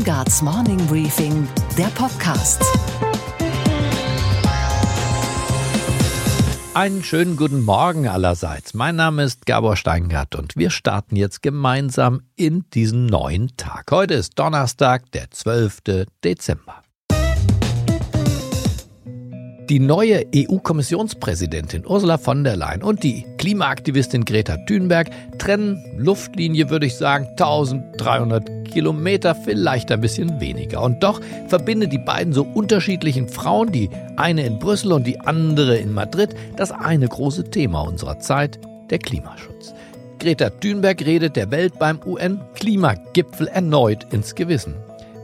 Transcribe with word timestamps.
Steingarts 0.00 0.40
Morning 0.40 0.78
Briefing, 0.86 1.46
der 1.76 1.88
Podcast. 1.88 2.64
Einen 6.72 7.04
schönen 7.04 7.36
guten 7.36 7.60
Morgen 7.60 8.08
allerseits. 8.08 8.72
Mein 8.72 8.96
Name 8.96 9.24
ist 9.24 9.44
Gabor 9.44 9.76
Steingart 9.76 10.36
und 10.36 10.56
wir 10.56 10.70
starten 10.70 11.16
jetzt 11.16 11.42
gemeinsam 11.42 12.22
in 12.34 12.64
diesen 12.72 13.06
neuen 13.06 13.54
Tag. 13.58 13.90
Heute 13.90 14.14
ist 14.14 14.38
Donnerstag, 14.38 15.12
der 15.12 15.30
12. 15.30 16.06
Dezember. 16.24 16.80
Die 19.70 19.78
neue 19.78 20.24
EU-Kommissionspräsidentin 20.34 21.86
Ursula 21.86 22.18
von 22.18 22.42
der 22.42 22.56
Leyen 22.56 22.82
und 22.82 23.04
die 23.04 23.24
Klimaaktivistin 23.38 24.24
Greta 24.24 24.56
Thunberg 24.66 25.10
trennen 25.38 25.80
Luftlinie, 25.96 26.70
würde 26.70 26.86
ich 26.86 26.96
sagen, 26.96 27.28
1300 27.38 28.68
Kilometer, 28.68 29.36
vielleicht 29.36 29.92
ein 29.92 30.00
bisschen 30.00 30.40
weniger. 30.40 30.82
Und 30.82 31.04
doch 31.04 31.20
verbindet 31.46 31.92
die 31.92 31.98
beiden 31.98 32.32
so 32.32 32.42
unterschiedlichen 32.42 33.28
Frauen, 33.28 33.70
die 33.70 33.90
eine 34.16 34.44
in 34.44 34.58
Brüssel 34.58 34.90
und 34.90 35.06
die 35.06 35.20
andere 35.20 35.76
in 35.76 35.92
Madrid, 35.92 36.34
das 36.56 36.72
eine 36.72 37.06
große 37.06 37.44
Thema 37.44 37.82
unserer 37.82 38.18
Zeit, 38.18 38.58
der 38.90 38.98
Klimaschutz. 38.98 39.72
Greta 40.18 40.50
Thunberg 40.50 41.00
redet 41.06 41.36
der 41.36 41.52
Welt 41.52 41.78
beim 41.78 42.00
UN-Klimagipfel 42.04 43.46
erneut 43.46 44.12
ins 44.12 44.34
Gewissen 44.34 44.74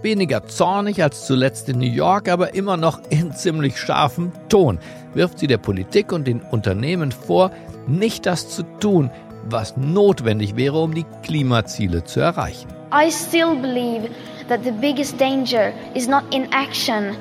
weniger 0.06 0.46
zornig 0.46 1.02
als 1.02 1.26
zuletzt 1.26 1.68
in 1.68 1.78
New 1.78 1.92
York, 2.04 2.28
aber 2.28 2.54
immer 2.54 2.76
noch 2.76 3.00
in 3.10 3.32
ziemlich 3.32 3.76
scharfem 3.76 4.30
Ton 4.48 4.78
wirft 5.14 5.40
sie 5.40 5.48
der 5.48 5.58
Politik 5.58 6.12
und 6.12 6.28
den 6.28 6.40
Unternehmen 6.40 7.10
vor, 7.10 7.50
nicht 7.88 8.24
das 8.24 8.48
zu 8.48 8.62
tun, 8.78 9.10
was 9.50 9.76
notwendig 9.76 10.54
wäre, 10.54 10.80
um 10.80 10.94
die 10.94 11.06
Klimaziele 11.24 12.04
zu 12.04 12.20
erreichen. 12.20 12.68
I 12.92 13.10
still 13.10 13.56
believe 13.56 14.08
that 14.48 14.60
the 14.62 14.70
biggest 14.70 15.18
danger 15.18 15.72
is 15.94 16.06
not 16.06 16.22
inaction. 16.32 17.16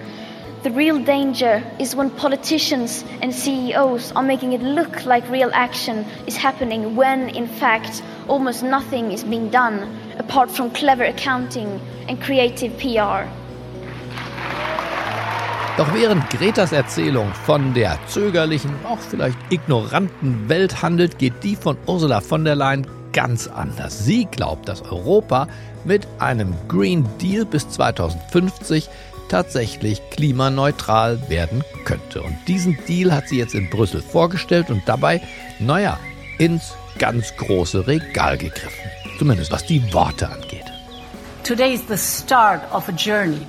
The 0.62 0.70
real 0.70 1.00
danger 1.00 1.64
is 1.80 1.98
when 1.98 2.12
politicians 2.12 3.04
and 3.22 3.34
CEOs 3.34 4.16
are 4.16 4.26
making 4.26 4.54
it 4.54 4.62
look 4.62 5.06
like 5.06 5.28
real 5.32 5.50
action 5.54 6.06
is 6.28 6.38
happening 6.38 6.96
when 6.96 7.30
in 7.30 7.48
fact 7.48 8.04
almost 8.28 8.64
nothing 8.64 9.12
is 9.12 9.24
being 9.24 9.50
done 9.50 9.88
apart 10.18 10.50
from 10.52 10.72
clever 10.74 11.06
accounting 11.06 11.80
and 12.08 12.22
creative 12.22 12.72
PR. 12.78 13.28
Doch 15.78 15.94
während 15.94 16.30
Gretas 16.30 16.72
Erzählung 16.72 17.34
von 17.46 17.74
der 17.74 18.00
zögerlichen, 18.08 18.72
auch 18.86 19.00
vielleicht 19.00 19.38
ignoranten 19.50 20.48
Welt 20.48 20.82
handelt, 20.82 21.20
geht 21.20 21.44
die 21.44 21.58
von 21.58 21.76
Ursula 21.86 22.22
von 22.22 22.46
der 22.46 22.56
Leyen 22.56 22.88
ganz 23.12 23.48
anders. 23.48 24.06
Sie 24.06 24.26
glaubt, 24.26 24.70
dass 24.70 24.82
Europa 24.84 25.48
mit 25.84 26.08
einem 26.20 26.54
Green 26.70 27.06
Deal 27.22 27.46
bis 27.46 27.70
2050 27.70 28.90
tatsächlich 29.28 30.02
klimaneutral 30.12 31.20
werden 31.30 31.64
könnte. 31.84 32.22
Und 32.22 32.38
diesen 32.48 32.78
Deal 32.88 33.12
hat 33.12 33.28
sie 33.28 33.38
jetzt 33.38 33.56
in 33.56 33.70
Brüssel 33.70 34.02
vorgestellt 34.02 34.70
und 34.70 34.84
dabei, 34.86 35.22
naja, 35.60 36.00
ins 36.38 36.74
ganz 37.00 37.36
große 37.36 37.86
Regal 37.86 38.38
gegriffen. 38.38 38.90
Zumindest 39.18 39.52
was 39.52 39.66
die 39.66 39.82
Worte 39.94 40.30
angeht. 40.30 40.66
Today 41.44 41.74
is 41.74 41.86
the 41.86 41.98
start 41.98 42.62
of 42.72 42.90
a 42.90 42.92
journey. 42.92 43.46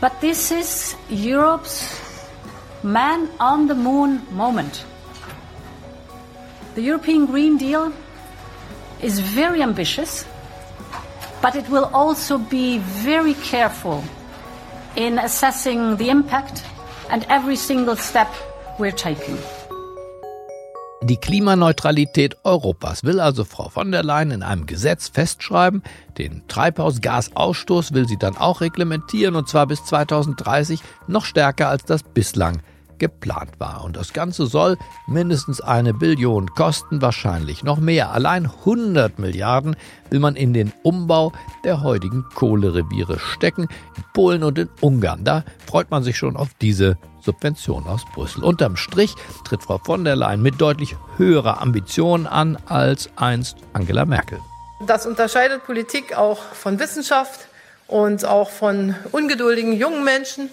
But 0.00 0.20
this 0.20 0.50
is 0.50 0.96
Europe's 1.08 2.00
man 2.82 3.28
on 3.38 3.66
the 3.66 3.74
moon 3.74 4.22
moment. 4.30 4.84
The 6.74 6.82
European 6.82 7.26
Green 7.26 7.56
Deal 7.56 7.92
is 9.02 9.20
very 9.20 9.62
ambitious, 9.62 10.26
but 11.40 11.56
it 11.56 11.68
will 11.68 11.90
also 11.92 12.38
be 12.38 12.78
very 12.78 13.34
careful 13.34 14.04
in 14.96 15.18
assessing 15.18 15.96
the 15.96 16.08
impact 16.10 16.64
and 17.10 17.24
every 17.28 17.56
single 17.56 17.96
step 17.96 18.28
we're 18.78 18.92
taking. 18.92 19.38
Die 21.02 21.16
Klimaneutralität 21.16 22.36
Europas 22.44 23.04
will 23.04 23.20
also 23.20 23.44
Frau 23.44 23.70
von 23.70 23.90
der 23.90 24.02
Leyen 24.02 24.32
in 24.32 24.42
einem 24.42 24.66
Gesetz 24.66 25.08
festschreiben. 25.08 25.82
Den 26.18 26.42
Treibhausgasausstoß 26.46 27.94
will 27.94 28.06
sie 28.06 28.18
dann 28.18 28.36
auch 28.36 28.60
reglementieren 28.60 29.34
und 29.34 29.48
zwar 29.48 29.66
bis 29.66 29.82
2030 29.86 30.82
noch 31.08 31.24
stärker 31.24 31.68
als 31.68 31.84
das 31.84 32.02
bislang 32.02 32.60
geplant 32.98 33.52
war. 33.58 33.82
Und 33.82 33.96
das 33.96 34.12
Ganze 34.12 34.44
soll 34.44 34.76
mindestens 35.08 35.62
eine 35.62 35.94
Billion 35.94 36.48
kosten, 36.48 37.00
wahrscheinlich 37.00 37.64
noch 37.64 37.78
mehr. 37.78 38.12
Allein 38.12 38.44
100 38.44 39.18
Milliarden 39.18 39.76
will 40.10 40.20
man 40.20 40.36
in 40.36 40.52
den 40.52 40.70
Umbau 40.82 41.32
der 41.64 41.82
heutigen 41.82 42.26
Kohlereviere 42.34 43.18
stecken, 43.18 43.68
in 43.96 44.04
Polen 44.12 44.44
und 44.44 44.58
in 44.58 44.68
Ungarn. 44.82 45.24
Da 45.24 45.44
freut 45.66 45.90
man 45.90 46.02
sich 46.02 46.18
schon 46.18 46.36
auf 46.36 46.50
diese 46.60 46.98
Subvention 47.22 47.86
aus 47.86 48.04
Brüssel. 48.14 48.44
Unterm 48.44 48.76
Strich 48.76 49.14
tritt 49.44 49.62
Frau 49.62 49.78
von 49.78 50.04
der 50.04 50.16
Leyen 50.16 50.42
mit 50.42 50.60
deutlich 50.60 50.96
höherer 51.16 51.60
Ambition 51.60 52.26
an 52.26 52.58
als 52.66 53.08
einst 53.16 53.56
Angela 53.72 54.04
Merkel. 54.04 54.38
Das 54.86 55.06
unterscheidet 55.06 55.64
Politik 55.64 56.16
auch 56.16 56.38
von 56.38 56.78
Wissenschaft 56.78 57.48
und 57.86 58.24
auch 58.24 58.50
von 58.50 58.94
ungeduldigen 59.12 59.72
jungen 59.72 60.04
Menschen. 60.04 60.50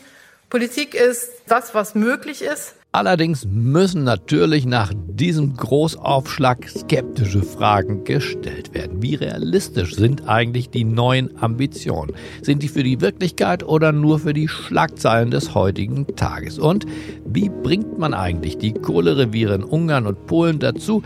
Politik 0.49 0.93
ist 0.93 1.29
das, 1.47 1.73
was 1.73 1.95
möglich 1.95 2.41
ist. 2.41 2.76
Allerdings 2.97 3.45
müssen 3.45 4.05
natürlich 4.05 4.65
nach 4.65 4.91
diesem 5.05 5.55
Großaufschlag 5.55 6.67
skeptische 6.67 7.43
Fragen 7.43 8.03
gestellt 8.05 8.73
werden. 8.73 9.03
Wie 9.03 9.13
realistisch 9.13 9.93
sind 9.93 10.27
eigentlich 10.27 10.71
die 10.71 10.83
neuen 10.83 11.37
Ambitionen? 11.39 12.13
Sind 12.41 12.63
die 12.63 12.67
für 12.67 12.81
die 12.81 12.99
Wirklichkeit 12.99 13.63
oder 13.63 13.91
nur 13.91 14.17
für 14.17 14.33
die 14.33 14.47
Schlagzeilen 14.47 15.29
des 15.29 15.53
heutigen 15.53 16.07
Tages? 16.15 16.57
Und 16.57 16.87
wie 17.23 17.49
bringt 17.49 17.99
man 17.99 18.15
eigentlich 18.15 18.57
die 18.57 18.73
Kohlereviere 18.73 19.53
in 19.53 19.63
Ungarn 19.63 20.07
und 20.07 20.25
Polen 20.25 20.57
dazu, 20.57 21.03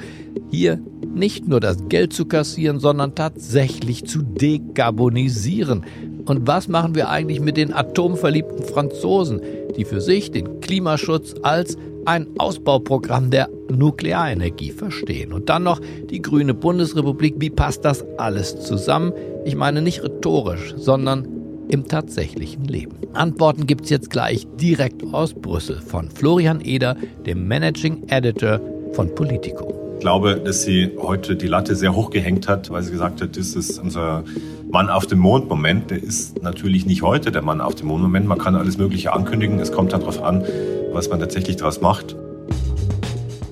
hier 0.50 0.80
nicht 1.14 1.50
nur 1.50 1.60
das 1.60 1.90
Geld 1.90 2.14
zu 2.14 2.24
kassieren, 2.24 2.80
sondern 2.80 3.16
tatsächlich 3.16 4.06
zu 4.06 4.22
dekarbonisieren? 4.22 5.84
Und 6.26 6.48
was 6.48 6.68
machen 6.68 6.96
wir 6.96 7.10
eigentlich 7.10 7.40
mit 7.40 7.58
den 7.58 7.74
atomverliebten 7.74 8.64
Franzosen, 8.64 9.42
die 9.78 9.86
für 9.86 10.02
sich 10.02 10.32
den 10.32 10.60
Klimaschutz 10.62 11.36
als 11.42 11.78
ein 12.06 12.28
Ausbauprogramm 12.38 13.30
der 13.30 13.50
Nuklearenergie 13.70 14.72
verstehen? 14.72 15.34
Und 15.34 15.50
dann 15.50 15.64
noch 15.64 15.80
die 16.10 16.22
grüne 16.22 16.54
Bundesrepublik. 16.54 17.36
Wie 17.38 17.50
passt 17.50 17.86
das 17.86 18.06
alles 18.18 18.60
zusammen? 18.62 19.14
Ich 19.46 19.56
meine 19.56 19.82
nicht 19.82 20.04
rhetorisch, 20.04 20.74
sondern 20.78 21.28
im 21.70 21.88
tatsächlichen 21.88 22.66
Leben. 22.66 22.98
Antworten 23.14 23.66
gibt 23.66 23.86
es 23.86 23.90
jetzt 23.90 24.10
gleich 24.10 24.46
direkt 24.60 25.04
aus 25.14 25.34
Brüssel 25.34 25.78
von 25.78 26.10
Florian 26.10 26.62
Eder, 26.62 26.96
dem 27.26 27.48
Managing 27.48 28.04
Editor 28.10 28.60
von 28.94 29.14
Politico. 29.16 29.91
Ich 30.02 30.04
glaube, 30.04 30.42
dass 30.44 30.64
sie 30.64 30.98
heute 31.00 31.36
die 31.36 31.46
Latte 31.46 31.76
sehr 31.76 31.94
hoch 31.94 32.10
gehängt 32.10 32.48
hat, 32.48 32.72
weil 32.72 32.82
sie 32.82 32.92
gesagt 32.92 33.22
hat, 33.22 33.38
das 33.38 33.54
ist 33.54 33.78
unser 33.78 34.24
Mann 34.72 34.90
auf 34.90 35.06
dem 35.06 35.20
Mond-Moment. 35.20 35.92
Der 35.92 36.02
ist 36.02 36.42
natürlich 36.42 36.88
nicht 36.88 37.04
heute 37.04 37.32
der 37.32 37.44
Mann 37.44 37.62
auf 37.62 37.76
dem 37.76 37.90
Mond-Moment. 37.90 38.26
Man 38.26 38.40
kann 38.40 38.56
alles 38.56 38.80
Mögliche 38.80 39.14
ankündigen. 39.14 39.60
Es 39.60 39.72
kommt 39.72 39.94
darauf 39.94 40.24
an, 40.24 40.44
was 40.92 41.12
man 41.12 41.20
tatsächlich 41.20 41.58
daraus 41.58 41.82
macht. 41.82 42.16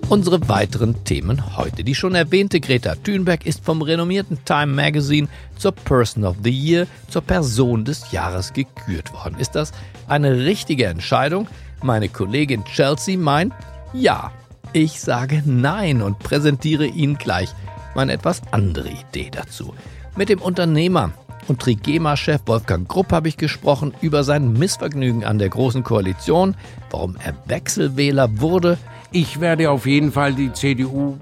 Unsere 0.10 0.50
weiteren 0.50 1.04
Themen 1.04 1.56
heute. 1.56 1.84
Die 1.84 1.94
schon 1.94 2.16
erwähnte 2.16 2.60
Greta 2.60 2.96
Thunberg 2.96 3.46
ist 3.46 3.64
vom 3.64 3.84
renommierten 3.84 4.40
Time 4.44 4.74
Magazine 4.74 5.28
zur 5.56 5.74
Person 5.74 6.26
of 6.26 6.38
the 6.44 6.50
Year, 6.50 6.88
zur 7.10 7.22
Person 7.22 7.86
des 7.86 8.12
Jahres 8.12 8.54
gekürt 8.54 9.14
worden. 9.14 9.36
Ist 9.38 9.54
das 9.54 9.72
eine 10.08 10.36
richtige 10.36 10.88
Entscheidung? 10.88 11.48
Meine 11.84 12.10
Kollegin 12.10 12.66
Chelsea 12.66 13.20
meint, 13.20 13.54
ja. 13.94 14.32
Ich 14.72 15.02
sage 15.02 15.42
nein 15.46 16.04
und 16.04 16.20
präsentiere 16.20 16.86
Ihnen 16.86 17.18
gleich 17.18 17.50
meine 17.96 18.14
etwas 18.14 18.42
andere 18.52 18.90
Idee 18.90 19.32
dazu. 19.32 19.74
Mit 20.16 20.30
dem 20.30 20.42
Unternehmer 20.42 21.12
und 21.48 21.60
Trigema-Chef 21.60 22.42
Wolfgang 22.46 22.88
Grupp 22.88 23.12
habe 23.12 23.28
ich 23.28 23.38
gesprochen 23.38 23.96
über 24.02 24.24
sein 24.24 24.54
Missvergnügen 24.54 25.24
an 25.24 25.40
der 25.40 25.50
Großen 25.50 25.84
Koalition, 25.84 26.56
warum 26.92 27.18
er 27.24 27.34
Wechselwähler 27.48 28.40
wurde. 28.40 28.78
Ich 29.12 29.40
werde 29.40 29.72
auf 29.72 29.88
jeden 29.88 30.12
Fall 30.12 30.36
die 30.36 30.54
CDU 30.54 31.18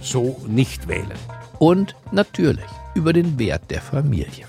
so 0.00 0.40
nicht 0.46 0.86
wählen. 0.86 1.10
Und 1.58 1.96
natürlich 2.12 2.64
über 2.94 3.12
den 3.12 3.40
Wert 3.40 3.72
der 3.72 3.80
Familie. 3.80 4.46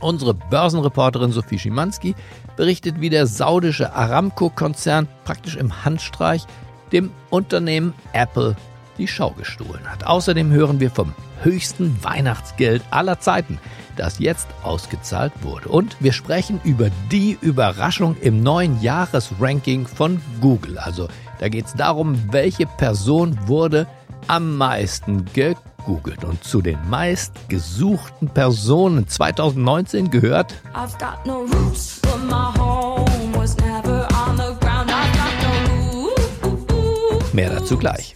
Unsere 0.00 0.32
Börsenreporterin 0.32 1.32
Sophie 1.32 1.58
Schimanski 1.58 2.14
berichtet, 2.56 3.00
wie 3.00 3.10
der 3.10 3.26
saudische 3.26 3.94
Aramco-Konzern 3.94 5.06
praktisch 5.24 5.56
im 5.56 5.84
Handstreich 5.84 6.46
dem 6.94 7.10
Unternehmen 7.28 7.92
Apple 8.12 8.56
die 8.96 9.08
Schau 9.08 9.30
gestohlen 9.30 9.90
hat. 9.90 10.06
Außerdem 10.06 10.50
hören 10.52 10.80
wir 10.80 10.90
vom 10.90 11.12
höchsten 11.42 12.02
Weihnachtsgeld 12.02 12.82
aller 12.90 13.20
Zeiten, 13.20 13.58
das 13.96 14.18
jetzt 14.18 14.46
ausgezahlt 14.62 15.32
wurde. 15.42 15.68
Und 15.68 15.96
wir 16.00 16.12
sprechen 16.12 16.60
über 16.64 16.90
die 17.10 17.36
Überraschung 17.40 18.16
im 18.20 18.42
neuen 18.42 18.80
Jahresranking 18.80 19.86
von 19.86 20.20
Google. 20.40 20.78
Also 20.78 21.08
da 21.40 21.48
geht 21.48 21.66
es 21.66 21.74
darum, 21.74 22.32
welche 22.32 22.66
Person 22.66 23.36
wurde 23.46 23.86
am 24.26 24.56
meisten 24.56 25.26
gegoogelt 25.34 26.24
und 26.24 26.42
zu 26.44 26.62
den 26.62 26.78
meistgesuchten 26.88 28.28
Personen 28.28 29.06
2019 29.06 30.10
gehört 30.10 30.54
I've 30.72 30.98
got 30.98 31.26
no 31.26 31.40
roots, 31.40 32.00
but 32.00 32.24
my 32.24 32.63
Mehr 37.34 37.50
dazu 37.50 37.76
gleich. 37.76 38.14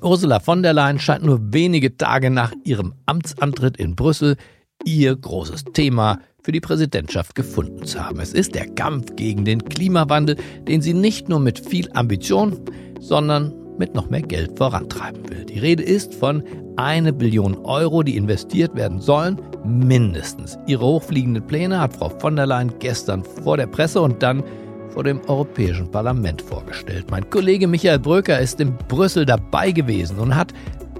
Ursula 0.00 0.40
von 0.40 0.62
der 0.62 0.72
Leyen 0.72 0.98
scheint 0.98 1.22
nur 1.22 1.52
wenige 1.52 1.98
Tage 1.98 2.30
nach 2.30 2.52
ihrem 2.64 2.94
Amtsantritt 3.04 3.76
in 3.76 3.94
Brüssel 3.94 4.36
ihr 4.84 5.14
großes 5.14 5.64
Thema 5.74 6.20
für 6.42 6.52
die 6.52 6.60
Präsidentschaft 6.60 7.34
gefunden 7.34 7.84
zu 7.84 8.02
haben. 8.02 8.20
Es 8.20 8.32
ist 8.32 8.54
der 8.54 8.66
Kampf 8.68 9.16
gegen 9.16 9.44
den 9.44 9.62
Klimawandel, 9.64 10.36
den 10.66 10.80
sie 10.80 10.94
nicht 10.94 11.28
nur 11.28 11.40
mit 11.40 11.58
viel 11.58 11.90
Ambition, 11.92 12.58
sondern 13.00 13.52
mit 13.76 13.94
noch 13.94 14.08
mehr 14.08 14.22
Geld 14.22 14.56
vorantreiben 14.56 15.28
will. 15.28 15.44
Die 15.44 15.58
Rede 15.58 15.82
ist 15.82 16.14
von 16.14 16.42
eine 16.76 17.12
Billion 17.12 17.54
Euro, 17.66 18.02
die 18.02 18.16
investiert 18.16 18.74
werden 18.74 19.00
sollen, 19.00 19.42
mindestens. 19.62 20.58
Ihre 20.66 20.86
hochfliegenden 20.86 21.46
Pläne 21.46 21.80
hat 21.80 21.96
Frau 21.96 22.08
von 22.08 22.36
der 22.36 22.46
Leyen 22.46 22.72
gestern 22.78 23.24
vor 23.24 23.58
der 23.58 23.66
Presse 23.66 24.00
und 24.00 24.22
dann 24.22 24.42
vor 24.90 25.04
dem 25.04 25.20
Europäischen 25.28 25.90
Parlament 25.90 26.42
vorgestellt. 26.42 27.10
Mein 27.10 27.28
Kollege 27.30 27.66
Michael 27.66 27.98
Bröker 27.98 28.40
ist 28.40 28.60
in 28.60 28.76
Brüssel 28.88 29.26
dabei 29.26 29.72
gewesen 29.72 30.18
und 30.18 30.34
hat 30.34 30.52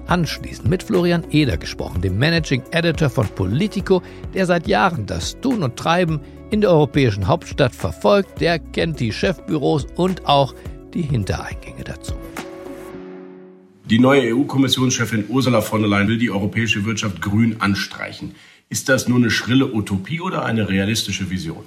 anschließend 0.06 0.69
mit 0.69 0.83
Florian 0.83 1.25
Eder 1.31 1.56
gesprochen, 1.56 2.00
dem 2.00 2.19
Managing 2.19 2.62
Editor 2.71 3.11
von 3.11 3.27
Politico, 3.29 4.03
der 4.35 4.47
seit 4.47 4.67
Jahren 4.67 5.06
das 5.06 5.41
Tun 5.41 5.62
und 5.62 5.77
Treiben 5.77 6.21
in 6.50 6.61
der 6.61 6.71
europäischen 6.71 7.27
Hauptstadt 7.27 7.75
verfolgt. 7.75 8.41
Der 8.41 8.59
kennt 8.59 9.00
die 9.00 9.12
Chefbüros 9.12 9.87
und 9.97 10.27
auch 10.27 10.55
die 10.94 11.03
Hintereingänge 11.03 11.85
dazu. 11.85 12.15
Die 13.88 13.99
neue 13.99 14.35
EU-Kommissionschefin 14.35 15.27
Ursula 15.29 15.61
von 15.61 15.81
der 15.81 15.88
Leyen 15.88 16.09
will 16.09 16.19
die 16.19 16.31
europäische 16.31 16.85
Wirtschaft 16.85 17.23
grün 17.23 17.61
anstreichen. 17.61 18.35
Ist 18.69 18.88
das 18.88 19.06
nur 19.06 19.19
eine 19.19 19.31
schrille 19.31 19.73
Utopie 19.73 20.21
oder 20.21 20.44
eine 20.44 20.69
realistische 20.69 21.31
Vision? 21.31 21.62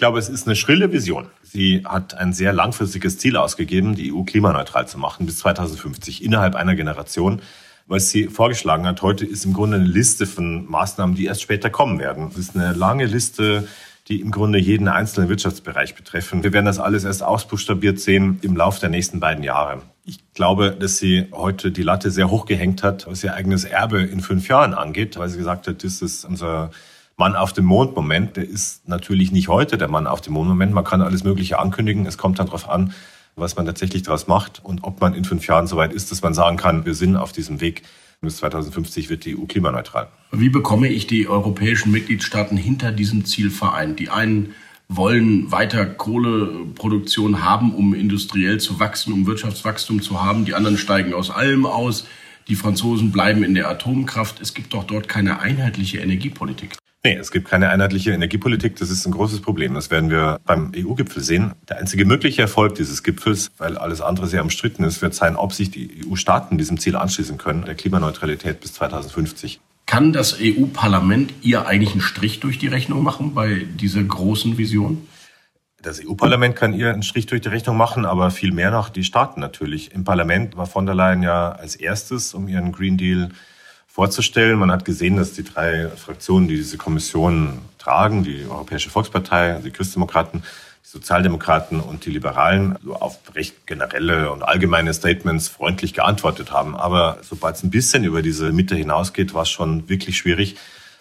Ich 0.00 0.02
glaube, 0.02 0.18
es 0.18 0.30
ist 0.30 0.46
eine 0.46 0.56
schrille 0.56 0.92
Vision. 0.92 1.26
Sie 1.42 1.82
hat 1.84 2.14
ein 2.14 2.32
sehr 2.32 2.54
langfristiges 2.54 3.18
Ziel 3.18 3.36
ausgegeben, 3.36 3.96
die 3.96 4.14
EU 4.14 4.22
klimaneutral 4.22 4.88
zu 4.88 4.96
machen 4.96 5.26
bis 5.26 5.36
2050 5.40 6.24
innerhalb 6.24 6.54
einer 6.54 6.74
Generation. 6.74 7.42
Was 7.86 8.08
sie 8.08 8.28
vorgeschlagen 8.28 8.86
hat 8.86 9.02
heute, 9.02 9.26
ist 9.26 9.44
im 9.44 9.52
Grunde 9.52 9.76
eine 9.76 9.84
Liste 9.84 10.24
von 10.24 10.64
Maßnahmen, 10.70 11.16
die 11.16 11.26
erst 11.26 11.42
später 11.42 11.68
kommen 11.68 11.98
werden. 11.98 12.28
Es 12.30 12.38
ist 12.38 12.56
eine 12.56 12.72
lange 12.72 13.04
Liste, 13.04 13.68
die 14.08 14.22
im 14.22 14.30
Grunde 14.30 14.58
jeden 14.58 14.88
einzelnen 14.88 15.28
Wirtschaftsbereich 15.28 15.94
betreffen. 15.94 16.42
Wir 16.42 16.54
werden 16.54 16.64
das 16.64 16.78
alles 16.78 17.04
erst 17.04 17.22
ausbuchstabiert 17.22 18.00
sehen 18.00 18.38
im 18.40 18.56
Laufe 18.56 18.80
der 18.80 18.88
nächsten 18.88 19.20
beiden 19.20 19.44
Jahre. 19.44 19.82
Ich 20.06 20.32
glaube, 20.32 20.70
dass 20.80 20.96
sie 20.96 21.26
heute 21.30 21.72
die 21.72 21.82
Latte 21.82 22.10
sehr 22.10 22.30
hoch 22.30 22.46
gehängt 22.46 22.82
hat, 22.82 23.06
was 23.06 23.22
ihr 23.22 23.34
eigenes 23.34 23.64
Erbe 23.64 24.00
in 24.00 24.20
fünf 24.20 24.48
Jahren 24.48 24.72
angeht, 24.72 25.18
weil 25.18 25.28
sie 25.28 25.36
gesagt 25.36 25.68
hat, 25.68 25.84
das 25.84 26.00
ist 26.00 26.24
unser 26.24 26.70
Mann 27.20 27.36
auf 27.36 27.52
dem 27.52 27.66
Mond-Moment. 27.66 28.36
Der 28.36 28.48
ist 28.48 28.88
natürlich 28.88 29.30
nicht 29.30 29.48
heute 29.48 29.78
der 29.78 29.88
Mann 29.88 30.08
auf 30.08 30.22
dem 30.22 30.32
Mond-Moment. 30.32 30.72
Man 30.72 30.84
kann 30.84 31.02
alles 31.02 31.22
Mögliche 31.22 31.60
ankündigen. 31.60 32.06
Es 32.06 32.18
kommt 32.18 32.40
dann 32.40 32.46
darauf 32.46 32.68
an, 32.68 32.92
was 33.36 33.56
man 33.56 33.66
tatsächlich 33.66 34.02
daraus 34.02 34.26
macht 34.26 34.60
und 34.64 34.82
ob 34.82 35.00
man 35.00 35.14
in 35.14 35.24
fünf 35.24 35.46
Jahren 35.46 35.68
soweit 35.68 35.92
ist, 35.92 36.10
dass 36.10 36.22
man 36.22 36.34
sagen 36.34 36.56
kann, 36.56 36.84
wir 36.86 36.94
sind 36.94 37.16
auf 37.16 37.30
diesem 37.30 37.60
Weg. 37.60 37.82
Bis 38.22 38.38
2050 38.38 39.08
wird 39.08 39.24
die 39.24 39.38
EU 39.38 39.44
klimaneutral. 39.46 40.08
Wie 40.32 40.48
bekomme 40.48 40.88
ich 40.88 41.06
die 41.06 41.28
europäischen 41.28 41.92
Mitgliedstaaten 41.92 42.56
hinter 42.56 42.90
diesem 42.90 43.24
Ziel 43.24 43.50
vereint? 43.50 43.98
Die 43.98 44.10
einen 44.10 44.54
wollen 44.88 45.52
weiter 45.52 45.86
Kohleproduktion 45.86 47.44
haben, 47.44 47.74
um 47.74 47.94
industriell 47.94 48.58
zu 48.58 48.80
wachsen, 48.80 49.12
um 49.12 49.26
Wirtschaftswachstum 49.26 50.02
zu 50.02 50.22
haben. 50.22 50.44
Die 50.44 50.54
anderen 50.54 50.76
steigen 50.76 51.14
aus 51.14 51.30
allem 51.30 51.64
aus. 51.64 52.06
Die 52.48 52.56
Franzosen 52.56 53.12
bleiben 53.12 53.44
in 53.44 53.54
der 53.54 53.68
Atomkraft. 53.68 54.40
Es 54.40 54.54
gibt 54.54 54.74
doch 54.74 54.84
dort 54.84 55.06
keine 55.06 55.40
einheitliche 55.40 55.98
Energiepolitik. 55.98 56.79
Nee, 57.02 57.14
es 57.14 57.30
gibt 57.30 57.48
keine 57.48 57.70
einheitliche 57.70 58.12
Energiepolitik. 58.12 58.76
Das 58.76 58.90
ist 58.90 59.06
ein 59.06 59.12
großes 59.12 59.40
Problem. 59.40 59.72
Das 59.72 59.90
werden 59.90 60.10
wir 60.10 60.38
beim 60.44 60.70
EU-Gipfel 60.76 61.22
sehen. 61.22 61.52
Der 61.68 61.78
einzige 61.78 62.04
mögliche 62.04 62.42
Erfolg 62.42 62.74
dieses 62.74 63.02
Gipfels, 63.02 63.50
weil 63.56 63.78
alles 63.78 64.02
andere 64.02 64.26
sehr 64.26 64.42
umstritten 64.42 64.84
ist, 64.84 65.00
wird 65.00 65.14
sein, 65.14 65.36
ob 65.36 65.54
sich 65.54 65.70
die 65.70 66.04
EU-Staaten 66.06 66.58
diesem 66.58 66.78
Ziel 66.78 66.96
anschließen 66.96 67.38
können, 67.38 67.64
der 67.64 67.74
Klimaneutralität 67.74 68.60
bis 68.60 68.74
2050. 68.74 69.60
Kann 69.86 70.12
das 70.12 70.36
EU-Parlament 70.38 71.32
ihr 71.40 71.66
eigentlich 71.66 71.92
einen 71.92 72.02
Strich 72.02 72.38
durch 72.40 72.58
die 72.58 72.68
Rechnung 72.68 73.02
machen 73.02 73.32
bei 73.34 73.66
dieser 73.80 74.02
großen 74.02 74.58
Vision? 74.58 75.08
Das 75.80 76.04
EU-Parlament 76.04 76.54
kann 76.54 76.74
ihr 76.74 76.92
einen 76.92 77.02
Strich 77.02 77.24
durch 77.24 77.40
die 77.40 77.48
Rechnung 77.48 77.78
machen, 77.78 78.04
aber 78.04 78.30
viel 78.30 78.52
mehr 78.52 78.70
noch 78.70 78.90
die 78.90 79.04
Staaten 79.04 79.40
natürlich. 79.40 79.92
Im 79.94 80.04
Parlament 80.04 80.58
war 80.58 80.66
von 80.66 80.84
der 80.84 80.94
Leyen 80.94 81.22
ja 81.22 81.52
als 81.52 81.76
erstes 81.76 82.34
um 82.34 82.46
ihren 82.46 82.72
Green 82.72 82.98
Deal 82.98 83.30
vorzustellen. 83.92 84.58
Man 84.58 84.70
hat 84.70 84.84
gesehen, 84.84 85.16
dass 85.16 85.32
die 85.32 85.42
drei 85.42 85.88
Fraktionen, 85.88 86.48
die 86.48 86.56
diese 86.56 86.78
Kommission 86.78 87.58
tragen, 87.78 88.22
die 88.22 88.44
Europäische 88.48 88.88
Volkspartei, 88.88 89.60
die 89.64 89.70
Christdemokraten, 89.70 90.42
die 90.84 90.88
Sozialdemokraten 90.88 91.80
und 91.80 92.06
die 92.06 92.10
Liberalen, 92.10 92.78
auf 92.88 93.18
recht 93.34 93.66
generelle 93.66 94.30
und 94.30 94.42
allgemeine 94.42 94.94
Statements 94.94 95.48
freundlich 95.48 95.92
geantwortet 95.92 96.52
haben. 96.52 96.76
Aber 96.76 97.18
sobald 97.22 97.56
es 97.56 97.64
ein 97.64 97.70
bisschen 97.70 98.04
über 98.04 98.22
diese 98.22 98.52
Mitte 98.52 98.76
hinausgeht, 98.76 99.34
war 99.34 99.42
es 99.42 99.50
schon 99.50 99.88
wirklich 99.88 100.16
schwierig. 100.16 100.56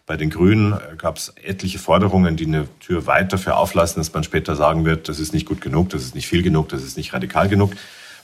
Bei 0.08 0.18
den 0.18 0.32
Grünen 0.32 0.76
gab 0.98 1.18
es 1.18 1.32
etliche 1.44 1.78
Forderungen, 1.78 2.36
die 2.36 2.48
eine 2.48 2.68
Tür 2.80 3.06
weit 3.06 3.32
dafür 3.32 3.58
auflassen, 3.58 4.00
dass 4.00 4.12
man 4.12 4.24
später 4.24 4.56
sagen 4.56 4.84
wird, 4.84 5.08
das 5.08 5.20
ist 5.20 5.34
nicht 5.34 5.46
gut 5.46 5.62
genug, 5.62 5.90
das 5.90 6.02
ist 6.02 6.16
nicht 6.16 6.28
viel 6.28 6.42
genug, 6.42 6.70
das 6.70 6.84
ist 6.84 6.98
nicht 6.98 7.14
radikal 7.14 7.48
genug. 7.48 7.74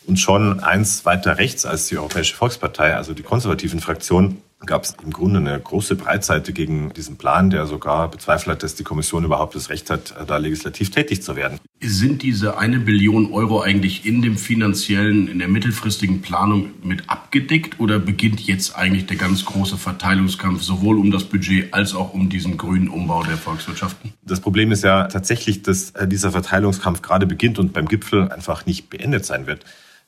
Und 0.07 0.19
schon 0.19 0.61
eins 0.61 1.05
weiter 1.05 1.37
rechts 1.37 1.65
als 1.65 1.85
die 1.87 1.97
Europäische 1.97 2.35
Volkspartei, 2.35 2.95
also 2.95 3.13
die 3.13 3.21
konservativen 3.21 3.79
Fraktionen, 3.79 4.41
gab 4.65 4.83
es 4.83 4.95
im 5.03 5.11
Grunde 5.11 5.39
eine 5.39 5.59
große 5.59 5.95
Breitseite 5.95 6.53
gegen 6.53 6.93
diesen 6.93 7.17
Plan, 7.17 7.49
der 7.49 7.67
sogar 7.67 8.09
bezweifelt 8.09 8.55
hat, 8.55 8.63
dass 8.63 8.75
die 8.75 8.83
Kommission 8.83 9.23
überhaupt 9.23 9.55
das 9.55 9.69
Recht 9.69 9.89
hat, 9.89 10.13
da 10.27 10.37
legislativ 10.37 10.91
tätig 10.91 11.23
zu 11.23 11.35
werden. 11.35 11.59
Sind 11.81 12.23
diese 12.23 12.57
eine 12.57 12.79
Billion 12.79 13.31
Euro 13.31 13.61
eigentlich 13.61 14.05
in 14.05 14.21
dem 14.21 14.37
finanziellen, 14.37 15.27
in 15.27 15.39
der 15.39 15.47
mittelfristigen 15.47 16.21
Planung 16.21 16.71
mit 16.83 17.09
abgedeckt 17.09 17.79
oder 17.79 17.99
beginnt 17.99 18.41
jetzt 18.41 18.75
eigentlich 18.75 19.05
der 19.05 19.17
ganz 19.17 19.45
große 19.45 19.77
Verteilungskampf 19.77 20.61
sowohl 20.61 20.97
um 20.97 21.11
das 21.11 21.25
Budget 21.25 21.73
als 21.73 21.93
auch 21.93 22.13
um 22.13 22.29
diesen 22.29 22.57
grünen 22.57 22.89
Umbau 22.89 23.23
der 23.23 23.37
Volkswirtschaften? 23.37 24.13
Das 24.23 24.39
Problem 24.39 24.71
ist 24.71 24.83
ja 24.83 25.07
tatsächlich, 25.07 25.61
dass 25.61 25.93
dieser 26.07 26.31
Verteilungskampf 26.31 27.01
gerade 27.01 27.27
beginnt 27.27 27.59
und 27.59 27.73
beim 27.73 27.87
Gipfel 27.87 28.29
einfach 28.29 28.65
nicht 28.65 28.89
beendet 28.89 29.25
sein 29.25 29.47
wird. 29.47 29.65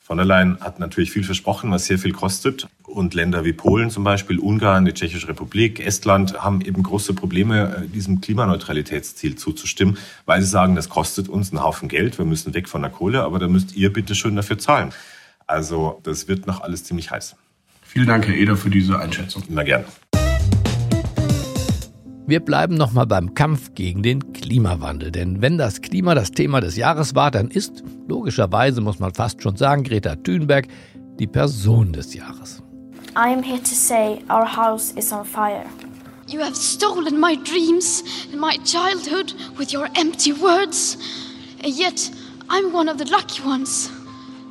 Von 0.08 0.16
der 0.16 0.24
Leyen 0.24 0.58
hat 0.62 0.80
natürlich 0.80 1.10
viel 1.10 1.22
versprochen, 1.22 1.70
was 1.70 1.84
sehr 1.84 1.98
viel 1.98 2.12
kostet. 2.12 2.66
Und 2.84 3.12
Länder 3.12 3.44
wie 3.44 3.52
Polen 3.52 3.90
zum 3.90 4.04
Beispiel, 4.04 4.38
Ungarn, 4.38 4.86
die 4.86 4.94
Tschechische 4.94 5.28
Republik, 5.28 5.80
Estland 5.80 6.42
haben 6.42 6.62
eben 6.62 6.82
große 6.82 7.12
Probleme, 7.12 7.84
äh, 7.84 7.88
diesem 7.88 8.22
Klimaneutralitätsziel 8.22 9.36
zuzustimmen, 9.36 9.98
weil 10.24 10.40
sie 10.40 10.48
sagen, 10.48 10.76
das 10.76 10.88
kostet 10.88 11.28
uns 11.28 11.52
einen 11.52 11.62
Haufen 11.62 11.90
Geld, 11.90 12.16
wir 12.16 12.24
müssen 12.24 12.54
weg 12.54 12.70
von 12.70 12.80
der 12.80 12.90
Kohle, 12.90 13.22
aber 13.22 13.38
da 13.38 13.48
müsst 13.48 13.76
ihr 13.76 13.92
bitte 13.92 14.14
schön 14.14 14.34
dafür 14.34 14.56
zahlen. 14.56 14.94
Also 15.46 16.00
das 16.04 16.26
wird 16.26 16.46
noch 16.46 16.62
alles 16.62 16.84
ziemlich 16.84 17.10
heiß. 17.10 17.36
Vielen 17.82 18.06
Dank, 18.06 18.26
Herr 18.26 18.34
Eder, 18.34 18.56
für 18.56 18.70
diese 18.70 18.98
Einschätzung. 18.98 19.42
Immer 19.46 19.64
gerne. 19.64 19.84
Wir 22.28 22.40
bleiben 22.40 22.74
nochmal 22.74 23.06
beim 23.06 23.32
Kampf 23.32 23.72
gegen 23.72 24.02
den 24.02 24.34
Klimawandel. 24.34 25.10
Denn 25.10 25.40
wenn 25.40 25.56
das 25.56 25.80
Klima 25.80 26.14
das 26.14 26.30
Thema 26.30 26.60
des 26.60 26.76
Jahres 26.76 27.14
war, 27.14 27.30
dann 27.30 27.48
ist, 27.48 27.82
logischerweise 28.06 28.82
muss 28.82 28.98
man 28.98 29.14
fast 29.14 29.42
schon 29.42 29.56
sagen, 29.56 29.82
Greta 29.82 30.14
Thunberg 30.14 30.68
die 31.18 31.26
Person 31.26 31.90
des 31.90 32.12
Jahres. 32.12 32.62
I 33.16 33.32
am 33.32 33.42
here 33.42 33.62
to 33.62 33.74
say 33.74 34.18
our 34.28 34.44
house 34.44 34.92
is 34.92 35.10
on 35.10 35.24
fire. 35.24 35.64
You 36.28 36.40
have 36.40 36.54
stolen 36.54 37.18
my 37.18 37.34
dreams 37.34 38.04
and 38.30 38.38
my 38.38 38.58
childhood 38.62 39.34
with 39.58 39.72
your 39.72 39.88
empty 39.98 40.34
words. 40.34 40.98
And 41.64 41.74
yet, 41.74 42.10
I'm 42.50 42.74
one 42.74 42.90
of 42.90 42.98
the 42.98 43.10
lucky 43.10 43.42
ones. 43.42 43.90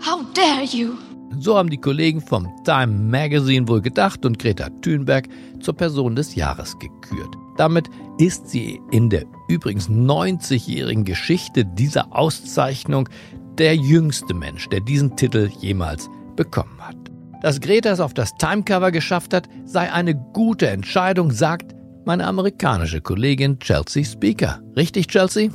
How 0.02 0.24
dare 0.34 0.64
you? 0.64 0.98
So 1.40 1.56
haben 1.56 1.70
die 1.70 1.78
Kollegen 1.78 2.22
vom 2.22 2.48
Time 2.64 2.88
Magazine 2.88 3.68
wohl 3.68 3.82
gedacht 3.82 4.26
und 4.26 4.40
Greta 4.40 4.68
Thunberg 4.82 5.28
zur 5.60 5.76
Person 5.76 6.16
des 6.16 6.34
Jahres 6.34 6.76
gekürt. 6.80 7.38
Damit 7.58 7.90
ist 8.18 8.50
sie 8.50 8.80
in 8.92 9.10
der 9.10 9.26
übrigens 9.48 9.90
90-jährigen 9.90 11.04
Geschichte 11.04 11.66
dieser 11.66 12.16
Auszeichnung 12.16 13.10
der 13.58 13.76
jüngste 13.76 14.34
Mensch, 14.34 14.70
der 14.70 14.82
diesen 14.82 15.16
Titel 15.16 15.50
jemals 15.60 16.10
bekommen 16.36 16.80
hat. 16.80 16.96
Dass 17.42 17.60
Greta 17.60 17.92
es 17.92 18.00
auf 18.00 18.14
das 18.14 18.34
Timecover 18.36 18.92
geschafft 18.92 19.34
hat, 19.34 19.48
sei 19.66 19.92
eine 19.92 20.16
gute 20.16 20.68
Entscheidung, 20.68 21.32
sagt 21.32 21.76
meine 22.06 22.26
amerikanische 22.26 23.02
Kollegin 23.02 23.60
Chelsea 23.60 24.04
Speaker. 24.04 24.62
Richtig, 24.76 25.08
Chelsea? 25.08 25.50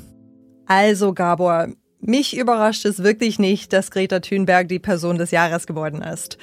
Also, 0.66 1.12
Gabor, 1.12 1.68
mich 2.00 2.36
überrascht 2.36 2.84
es 2.84 3.02
wirklich 3.02 3.38
nicht, 3.38 3.72
dass 3.72 3.90
Greta 3.90 4.20
Thunberg 4.20 4.68
die 4.68 4.78
Person 4.78 5.18
des 5.18 5.30
Jahres 5.30 5.66
geworden 5.66 6.02
ist. 6.02 6.38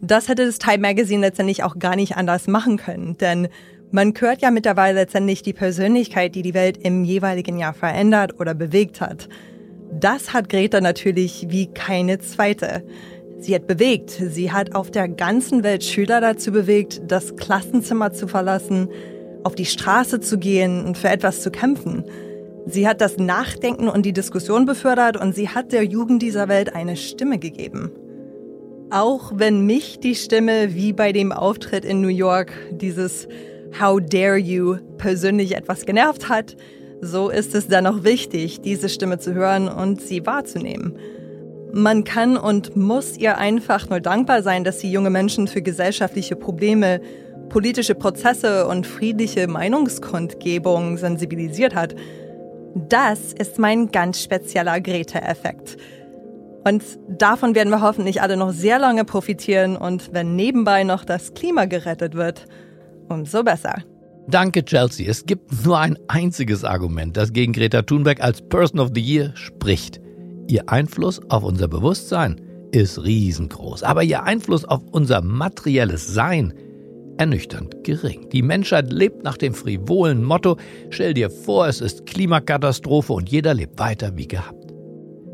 Das 0.00 0.28
hätte 0.28 0.46
das 0.46 0.58
Time 0.58 0.78
Magazine 0.78 1.20
letztendlich 1.20 1.64
auch 1.64 1.78
gar 1.78 1.96
nicht 1.96 2.16
anders 2.16 2.46
machen 2.46 2.76
können, 2.76 3.16
denn 3.18 3.48
man 3.90 4.12
hört 4.18 4.42
ja 4.42 4.50
mittlerweile 4.50 5.00
letztendlich 5.00 5.42
die 5.42 5.52
Persönlichkeit, 5.52 6.34
die 6.34 6.42
die 6.42 6.54
Welt 6.54 6.78
im 6.78 7.04
jeweiligen 7.04 7.58
Jahr 7.58 7.74
verändert 7.74 8.38
oder 8.38 8.54
bewegt 8.54 9.00
hat. 9.00 9.28
Das 9.92 10.32
hat 10.32 10.48
Greta 10.48 10.80
natürlich 10.80 11.46
wie 11.48 11.66
keine 11.66 12.18
zweite. 12.18 12.84
Sie 13.38 13.54
hat 13.54 13.66
bewegt. 13.66 14.10
Sie 14.10 14.52
hat 14.52 14.74
auf 14.74 14.90
der 14.90 15.08
ganzen 15.08 15.62
Welt 15.62 15.84
Schüler 15.84 16.20
dazu 16.20 16.52
bewegt, 16.52 17.00
das 17.06 17.36
Klassenzimmer 17.36 18.12
zu 18.12 18.26
verlassen, 18.26 18.88
auf 19.44 19.54
die 19.54 19.64
Straße 19.64 20.20
zu 20.20 20.38
gehen 20.38 20.84
und 20.84 20.98
für 20.98 21.08
etwas 21.08 21.40
zu 21.42 21.50
kämpfen. 21.50 22.04
Sie 22.66 22.86
hat 22.86 23.00
das 23.00 23.16
Nachdenken 23.16 23.88
und 23.88 24.04
die 24.04 24.12
Diskussion 24.12 24.66
befördert 24.66 25.16
und 25.16 25.34
sie 25.34 25.48
hat 25.48 25.72
der 25.72 25.84
Jugend 25.84 26.20
dieser 26.20 26.48
Welt 26.48 26.74
eine 26.74 26.96
Stimme 26.96 27.38
gegeben. 27.38 27.90
Auch 28.90 29.32
wenn 29.34 29.64
mich 29.64 30.00
die 30.00 30.14
Stimme 30.14 30.74
wie 30.74 30.92
bei 30.92 31.12
dem 31.12 31.32
Auftritt 31.32 31.84
in 31.84 32.00
New 32.00 32.08
York, 32.08 32.52
dieses 32.72 33.28
How 33.80 34.00
dare 34.00 34.36
you, 34.36 34.76
persönlich 34.96 35.56
etwas 35.56 35.86
genervt 35.86 36.28
hat, 36.28 36.56
so 37.00 37.28
ist 37.28 37.54
es 37.54 37.68
dennoch 37.68 38.02
wichtig, 38.02 38.60
diese 38.60 38.88
Stimme 38.88 39.18
zu 39.18 39.34
hören 39.34 39.68
und 39.68 40.00
sie 40.00 40.26
wahrzunehmen. 40.26 40.98
Man 41.72 42.04
kann 42.04 42.36
und 42.36 42.76
muss 42.76 43.16
ihr 43.16 43.38
einfach 43.38 43.88
nur 43.90 44.00
dankbar 44.00 44.42
sein, 44.42 44.64
dass 44.64 44.80
sie 44.80 44.90
junge 44.90 45.10
Menschen 45.10 45.46
für 45.46 45.62
gesellschaftliche 45.62 46.34
Probleme, 46.34 47.00
politische 47.50 47.94
Prozesse 47.94 48.66
und 48.66 48.86
friedliche 48.86 49.46
Meinungskundgebung 49.46 50.96
sensibilisiert 50.96 51.74
hat. 51.74 51.94
Das 52.74 53.32
ist 53.32 53.58
mein 53.58 53.90
ganz 53.92 54.22
spezieller 54.22 54.80
Greta-Effekt. 54.80 55.76
Und 56.64 56.82
davon 57.08 57.54
werden 57.54 57.70
wir 57.70 57.80
hoffentlich 57.80 58.20
alle 58.22 58.36
noch 58.36 58.52
sehr 58.52 58.78
lange 58.78 59.04
profitieren 59.04 59.76
und 59.76 60.12
wenn 60.12 60.36
nebenbei 60.36 60.84
noch 60.84 61.04
das 61.04 61.34
Klima 61.34 61.66
gerettet 61.66 62.14
wird, 62.14 62.46
umso 63.08 63.42
besser. 63.42 63.82
Danke, 64.28 64.64
Chelsea. 64.64 65.08
Es 65.08 65.24
gibt 65.24 65.64
nur 65.64 65.78
ein 65.78 65.98
einziges 66.08 66.62
Argument, 66.62 67.16
das 67.16 67.32
gegen 67.32 67.52
Greta 67.52 67.82
Thunberg 67.82 68.20
als 68.20 68.42
Person 68.42 68.78
of 68.78 68.90
the 68.94 69.00
Year 69.00 69.32
spricht. 69.34 70.00
Ihr 70.48 70.68
Einfluss 70.68 71.20
auf 71.30 71.44
unser 71.44 71.68
Bewusstsein 71.68 72.40
ist 72.70 73.02
riesengroß, 73.02 73.82
aber 73.82 74.02
ihr 74.02 74.24
Einfluss 74.24 74.64
auf 74.64 74.82
unser 74.90 75.22
materielles 75.22 76.06
Sein 76.06 76.52
ernüchternd 77.16 77.84
gering. 77.84 78.28
Die 78.30 78.42
Menschheit 78.42 78.92
lebt 78.92 79.24
nach 79.24 79.36
dem 79.36 79.54
frivolen 79.54 80.22
Motto, 80.22 80.56
stell 80.90 81.14
dir 81.14 81.30
vor, 81.30 81.66
es 81.66 81.80
ist 81.80 82.06
Klimakatastrophe 82.06 83.12
und 83.12 83.30
jeder 83.30 83.54
lebt 83.54 83.78
weiter 83.78 84.16
wie 84.16 84.28
gehabt. 84.28 84.72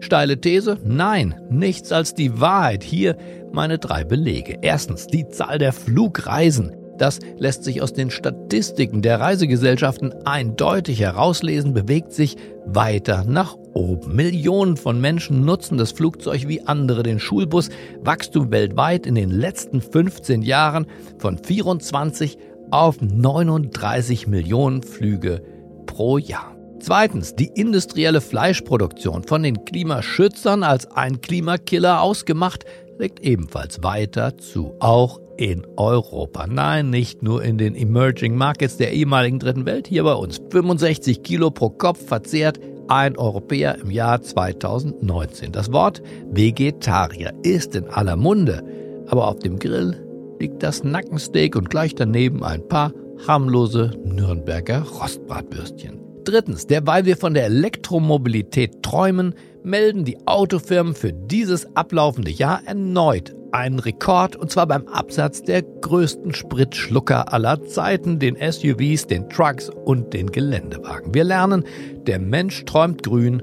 Steile 0.00 0.40
These? 0.40 0.78
Nein, 0.84 1.34
nichts 1.50 1.90
als 1.90 2.14
die 2.14 2.40
Wahrheit. 2.40 2.84
Hier 2.84 3.16
meine 3.52 3.78
drei 3.78 4.04
Belege. 4.04 4.58
Erstens, 4.60 5.06
die 5.06 5.28
Zahl 5.28 5.58
der 5.58 5.72
Flugreisen. 5.72 6.76
Das 6.98 7.18
lässt 7.38 7.64
sich 7.64 7.82
aus 7.82 7.92
den 7.92 8.10
Statistiken 8.10 9.02
der 9.02 9.20
Reisegesellschaften 9.20 10.12
eindeutig 10.24 11.00
herauslesen, 11.00 11.74
bewegt 11.74 12.12
sich 12.12 12.36
weiter 12.66 13.24
nach 13.24 13.56
oben. 13.74 14.14
Millionen 14.14 14.76
von 14.76 15.00
Menschen 15.00 15.44
nutzen 15.44 15.76
das 15.76 15.92
Flugzeug 15.92 16.46
wie 16.48 16.62
andere 16.66 17.02
den 17.02 17.18
Schulbus. 17.18 17.70
Wachstum 18.02 18.50
weltweit 18.50 19.06
in 19.06 19.14
den 19.16 19.30
letzten 19.30 19.80
15 19.80 20.42
Jahren 20.42 20.86
von 21.18 21.38
24 21.38 22.38
auf 22.70 23.00
39 23.00 24.26
Millionen 24.26 24.82
Flüge 24.82 25.42
pro 25.86 26.18
Jahr. 26.18 26.54
Zweitens, 26.80 27.34
die 27.34 27.50
industrielle 27.54 28.20
Fleischproduktion 28.20 29.24
von 29.24 29.42
den 29.42 29.64
Klimaschützern 29.64 30.62
als 30.62 30.90
ein 30.90 31.20
Klimakiller 31.20 32.02
ausgemacht, 32.02 32.64
legt 32.98 33.20
ebenfalls 33.20 33.82
weiter 33.82 34.36
zu, 34.36 34.74
auch 34.80 35.20
in 35.36 35.66
Europa. 35.76 36.46
Nein, 36.46 36.90
nicht 36.90 37.22
nur 37.22 37.42
in 37.42 37.58
den 37.58 37.74
Emerging 37.74 38.36
Markets 38.36 38.76
der 38.76 38.92
ehemaligen 38.92 39.38
Dritten 39.38 39.66
Welt, 39.66 39.86
hier 39.86 40.04
bei 40.04 40.14
uns. 40.14 40.40
65 40.50 41.22
Kilo 41.22 41.50
pro 41.50 41.70
Kopf 41.70 42.06
verzehrt 42.06 42.60
ein 42.88 43.16
Europäer 43.16 43.78
im 43.80 43.90
Jahr 43.90 44.20
2019. 44.20 45.52
Das 45.52 45.72
Wort 45.72 46.02
Vegetarier 46.30 47.32
ist 47.42 47.74
in 47.74 47.88
aller 47.88 48.16
Munde, 48.16 48.62
aber 49.06 49.28
auf 49.28 49.38
dem 49.38 49.58
Grill 49.58 50.00
liegt 50.38 50.62
das 50.62 50.84
Nackensteak 50.84 51.56
und 51.56 51.70
gleich 51.70 51.94
daneben 51.94 52.44
ein 52.44 52.66
paar 52.68 52.92
harmlose 53.26 53.92
Nürnberger 54.04 54.82
Rostbratwürstchen. 54.82 56.00
Drittens, 56.24 56.66
derweil 56.66 57.04
wir 57.04 57.16
von 57.16 57.34
der 57.34 57.44
Elektromobilität 57.44 58.82
träumen, 58.82 59.34
melden 59.64 60.04
die 60.04 60.26
Autofirmen 60.26 60.94
für 60.94 61.12
dieses 61.12 61.74
ablaufende 61.74 62.30
Jahr 62.30 62.60
erneut 62.66 63.34
einen 63.54 63.78
Rekord, 63.78 64.34
und 64.34 64.50
zwar 64.50 64.66
beim 64.66 64.86
Absatz 64.88 65.42
der 65.42 65.62
größten 65.62 66.34
Spritschlucker 66.34 67.32
aller 67.32 67.62
Zeiten, 67.64 68.18
den 68.18 68.36
SUVs, 68.36 69.06
den 69.06 69.28
Trucks 69.30 69.70
und 69.70 70.12
den 70.12 70.32
Geländewagen. 70.32 71.14
Wir 71.14 71.22
lernen, 71.24 71.64
der 72.06 72.18
Mensch 72.18 72.64
träumt 72.64 73.04
grün 73.04 73.42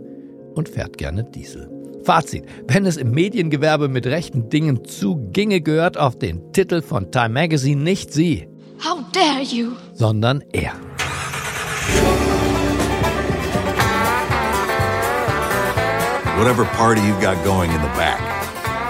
und 0.54 0.68
fährt 0.68 0.98
gerne 0.98 1.24
Diesel. 1.24 1.70
Fazit, 2.04 2.44
wenn 2.68 2.86
es 2.86 2.98
im 2.98 3.12
Mediengewerbe 3.12 3.88
mit 3.88 4.06
rechten 4.06 4.50
Dingen 4.50 4.84
zuginge, 4.84 5.62
gehört 5.62 5.98
auf 5.98 6.20
den 6.20 6.52
Titel 6.52 6.82
von 6.82 7.12
Time 7.12 7.30
Magazine 7.30 7.82
nicht 7.82 8.12
sie, 8.12 8.48
How 8.84 9.00
dare 9.14 9.44
you? 9.44 9.72
sondern 9.94 10.44
er. 10.52 10.74
Whatever 16.42 16.66
party 16.66 17.02
you've 17.02 17.22
got 17.22 17.38
going 17.44 17.70
in 17.70 17.80
the 17.84 17.88
back, 17.90 18.20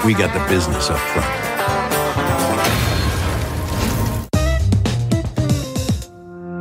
we 0.05 0.13
got 0.13 0.31
the 0.33 0.39
business 0.47 0.89
up 0.89 0.97
front. 0.97 1.27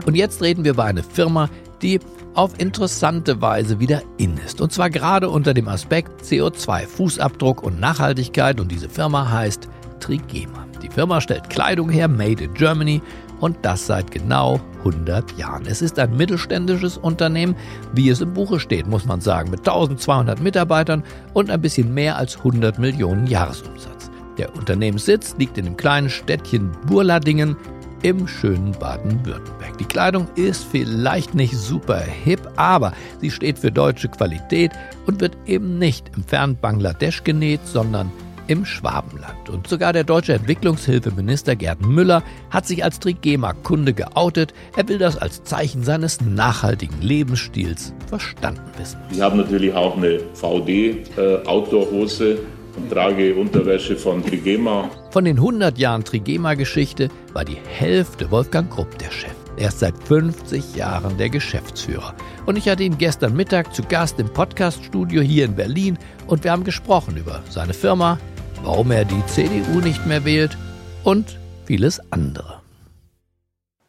Und 0.05 0.17
jetzt 0.17 0.43
reden 0.43 0.65
wir 0.65 0.73
über 0.73 0.83
eine 0.83 1.05
Firma, 1.05 1.49
die 1.81 2.01
auf 2.35 2.59
interessante 2.59 3.41
Weise 3.41 3.79
wieder 3.79 4.03
in 4.19 4.37
ist. 4.39 4.61
Und 4.61 4.73
zwar 4.73 4.91
gerade 4.91 5.31
unter 5.31 5.55
dem 5.55 5.69
Aspekt 5.69 6.23
CO2, 6.23 6.89
Fußabdruck 6.89 7.63
und 7.63 7.79
Nachhaltigkeit. 7.79 8.59
Und 8.59 8.73
diese 8.73 8.89
Firma 8.89 9.31
heißt 9.31 9.69
Trigema. 10.01 10.67
Die 10.83 10.89
Firma 10.89 11.21
stellt 11.21 11.49
Kleidung 11.51 11.89
her, 11.89 12.09
made 12.09 12.43
in 12.43 12.53
Germany. 12.55 13.01
Und 13.41 13.57
das 13.63 13.87
seit 13.87 14.11
genau 14.11 14.61
100 14.81 15.37
Jahren. 15.39 15.65
Es 15.67 15.83
ist 15.83 15.99
ein 15.99 16.17
mittelständisches 16.17 16.99
Unternehmen, 16.99 17.57
wie 17.95 18.11
es 18.11 18.21
im 18.21 18.35
Buche 18.35 18.61
steht, 18.61 18.87
muss 18.87 19.07
man 19.07 19.21
sagen, 19.21 19.51
mit 19.51 19.61
1200 19.61 20.41
Mitarbeitern 20.41 21.03
und 21.33 21.51
ein 21.51 21.61
bisschen 21.61 21.93
mehr 21.93 22.17
als 22.17 22.37
100 22.39 22.79
Millionen 22.79 23.27
Jahresumsatz. 23.27 24.11
Der 24.39 24.55
Unternehmenssitz 24.55 25.35
liegt 25.39 25.59
in 25.59 25.65
dem 25.65 25.77
kleinen 25.77 26.09
Städtchen 26.09 26.71
Burladingen 26.87 27.57
im 28.03 28.27
schönen 28.27 28.73
Baden-Württemberg. 28.73 29.77
Die 29.79 29.85
Kleidung 29.85 30.29
ist 30.35 30.65
vielleicht 30.65 31.35
nicht 31.35 31.57
super 31.57 31.99
hip, 31.99 32.41
aber 32.57 32.93
sie 33.21 33.31
steht 33.31 33.59
für 33.59 33.71
deutsche 33.71 34.09
Qualität 34.09 34.73
und 35.07 35.21
wird 35.21 35.37
eben 35.47 35.79
nicht 35.79 36.11
im 36.17 36.25
fernen 36.25 36.57
Bangladesch 36.57 37.25
genäht, 37.25 37.61
sondern 37.67 38.11
im 38.51 38.65
Schwabenland. 38.65 39.49
Und 39.49 39.69
sogar 39.69 39.93
der 39.93 40.03
deutsche 40.03 40.33
Entwicklungshilfeminister 40.33 41.55
Gerd 41.55 41.87
Müller 41.87 42.25
hat 42.51 42.67
sich 42.67 42.83
als 42.83 42.99
Trigema-Kunde 42.99 43.95
geoutet. 43.95 44.53
Er 44.77 44.89
will 44.89 44.99
das 44.99 45.17
als 45.17 45.45
Zeichen 45.45 45.85
seines 45.85 46.21
nachhaltigen 46.21 47.01
Lebensstils 47.01 47.95
verstanden 48.09 48.69
wissen. 48.77 48.99
Ich 49.13 49.21
habe 49.21 49.37
natürlich 49.37 49.73
auch 49.73 49.97
eine 49.97 50.19
VD-Outdoor-Hose 50.35 52.41
und 52.77 52.91
trage 52.91 53.37
Unterwäsche 53.37 53.95
von 53.95 54.27
Trigema. 54.27 54.91
Von 55.13 55.25
den 55.25 55.37
100 55.37 55.79
Jahren 55.79 56.03
Trigema-Geschichte 56.03 57.09
war 57.33 57.45
die 57.45 57.59
Hälfte 57.69 58.33
Wolfgang 58.33 58.69
Krupp 58.69 58.99
der 58.99 59.13
Chef. 59.13 59.31
Er 59.57 59.69
ist 59.69 59.79
seit 59.79 59.95
50 60.05 60.75
Jahren 60.75 61.17
der 61.19 61.29
Geschäftsführer. 61.29 62.15
Und 62.47 62.57
ich 62.57 62.69
hatte 62.69 62.83
ihn 62.83 62.99
gestern 62.99 63.37
Mittag 63.37 63.75
zu 63.75 63.83
Gast 63.83 64.19
im 64.19 64.29
Podcaststudio 64.29 65.23
hier 65.23 65.45
in 65.45 65.55
Berlin 65.55 65.99
und 66.27 66.43
wir 66.43 66.51
haben 66.51 66.65
gesprochen 66.65 67.17
über 67.17 67.43
seine 67.51 67.75
Firma, 67.75 68.19
warum 68.63 68.91
er 68.91 69.05
die 69.05 69.25
CDU 69.27 69.81
nicht 69.81 70.07
mehr 70.07 70.25
wählt 70.25 70.57
und 71.05 71.39
vieles 71.67 72.01
andere. 72.13 72.61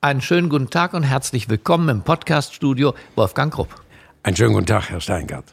Einen 0.01 0.21
schönen 0.21 0.49
guten 0.49 0.69
Tag 0.69 0.93
und 0.93 1.03
herzlich 1.03 1.49
willkommen 1.49 1.89
im 1.89 2.01
Podcaststudio 2.01 2.93
Wolfgang 3.15 3.53
Krupp. 3.53 3.81
Einen 4.23 4.35
schönen 4.35 4.53
guten 4.53 4.65
Tag, 4.65 4.89
Herr 4.89 5.01
Steingart. 5.01 5.45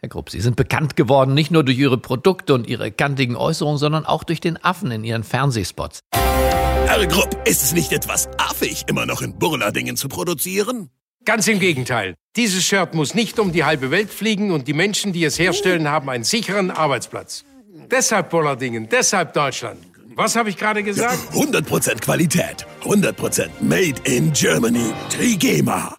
Herr 0.00 0.08
Krupp, 0.08 0.30
Sie 0.30 0.40
sind 0.40 0.56
bekannt 0.56 0.96
geworden 0.96 1.34
nicht 1.34 1.50
nur 1.50 1.62
durch 1.62 1.78
Ihre 1.78 1.98
Produkte 1.98 2.54
und 2.54 2.66
Ihre 2.66 2.90
kantigen 2.90 3.36
Äußerungen, 3.36 3.78
sondern 3.78 4.06
auch 4.06 4.24
durch 4.24 4.40
den 4.40 4.62
Affen 4.64 4.90
in 4.90 5.04
Ihren 5.04 5.24
Fernsehspots. 5.24 6.00
Herr 6.12 7.06
Grupp, 7.06 7.36
ist 7.46 7.62
es 7.62 7.72
nicht 7.72 7.92
etwas 7.92 8.28
affig, 8.38 8.84
immer 8.88 9.06
noch 9.06 9.22
in 9.22 9.38
Burladingen 9.38 9.96
zu 9.96 10.08
produzieren? 10.08 10.90
Ganz 11.24 11.46
im 11.46 11.60
Gegenteil. 11.60 12.14
Dieses 12.34 12.64
Shirt 12.64 12.94
muss 12.94 13.14
nicht 13.14 13.38
um 13.38 13.52
die 13.52 13.64
halbe 13.64 13.90
Welt 13.90 14.10
fliegen 14.10 14.50
und 14.50 14.66
die 14.66 14.72
Menschen, 14.72 15.12
die 15.12 15.24
es 15.24 15.38
herstellen, 15.38 15.88
haben 15.88 16.08
einen 16.10 16.24
sicheren 16.24 16.70
Arbeitsplatz. 16.70 17.44
Deshalb 17.92 18.30
Burladingen, 18.30 18.88
deshalb 18.88 19.34
Deutschland. 19.34 19.78
Was 20.16 20.34
habe 20.34 20.48
ich 20.48 20.56
gerade 20.56 20.82
gesagt? 20.82 21.18
100% 21.34 22.00
Qualität, 22.00 22.66
100% 22.84 23.50
Made 23.60 24.00
in 24.04 24.32
Germany. 24.32 24.94
Trigema. 25.10 25.94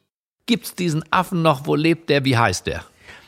Gibt's 0.48 0.74
diesen 0.74 1.04
Affen 1.12 1.44
noch? 1.44 1.68
Wo 1.68 1.76
lebt 1.76 2.10
der? 2.10 2.26
Wie 2.26 2.36
heißt 2.36 2.66
der? 2.66 2.84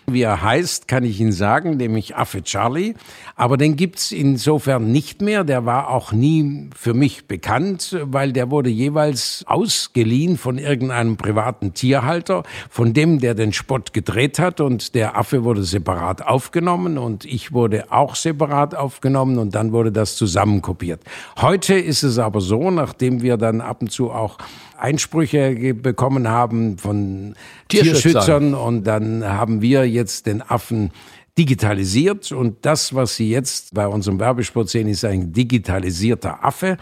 Wie 0.08 0.22
er 0.22 0.44
heißt, 0.44 0.88
kann 0.88 1.04
ich 1.04 1.20
Ihnen 1.20 1.32
sagen, 1.32 1.78
nämlich 1.78 2.16
Affe 2.16 2.44
Charlie. 2.44 2.94
Aber 3.36 3.58
den 3.58 3.76
gibt's 3.76 4.12
insofern 4.12 4.92
nicht 4.92 5.22
mehr. 5.22 5.44
Der 5.44 5.66
war 5.66 5.90
auch 5.90 6.12
nie 6.12 6.70
für 6.76 6.94
mich 6.94 7.26
bekannt, 7.28 7.98
weil 8.04 8.32
der 8.32 8.52
wurde 8.52 8.70
jeweils 8.70 9.44
ausgeliehen 9.48 10.38
von 10.38 10.60
irgendeinem 10.60 11.18
privaten 11.18 11.74
Tierhalter, 11.74 12.44
von 12.70 12.94
dem, 12.94 13.20
der 13.20 13.34
den 13.34 13.52
Spott 13.52 13.94
gedreht 13.94 14.38
hat. 14.38 14.62
Und 14.62 14.94
der 14.94 15.18
Affe 15.18 15.44
wurde 15.44 15.64
separat 15.64 16.22
aufgenommen 16.26 17.00
und 17.00 17.26
ich 17.26 17.52
wurde 17.52 17.92
auch 17.92 18.14
separat 18.14 18.76
aufgenommen 18.76 19.40
und 19.40 19.56
dann 19.56 19.72
wurde 19.72 19.92
das 19.92 20.16
zusammenkopiert. 20.18 21.02
Heute 21.42 21.74
ist 21.74 22.04
es 22.04 22.20
aber 22.20 22.42
so, 22.42 22.70
nachdem 22.70 23.24
wir 23.24 23.38
dann 23.38 23.60
ab 23.60 23.82
und 23.82 23.92
zu 23.92 24.12
auch 24.12 24.38
Einsprüche 24.86 25.74
bekommen 25.74 26.28
haben 26.28 26.78
von 26.78 27.36
Tierschützern. 27.68 28.02
Tierschützern 28.02 28.54
und 28.54 28.84
dann 28.86 29.26
haben 29.26 29.62
wir 29.62 29.90
jetzt 29.90 30.28
den 30.28 30.42
Affen 30.42 30.92
digitalisiert 31.38 32.32
und 32.32 32.66
das, 32.66 32.94
was 32.94 33.16
Sie 33.16 33.30
jetzt 33.30 33.74
bei 33.74 33.88
unserem 33.88 34.20
Werbespot 34.20 34.70
sehen, 34.70 34.88
ist 34.88 35.04
ein 35.04 35.34
digitalisierter 35.34 36.46
Affe. 36.46 36.78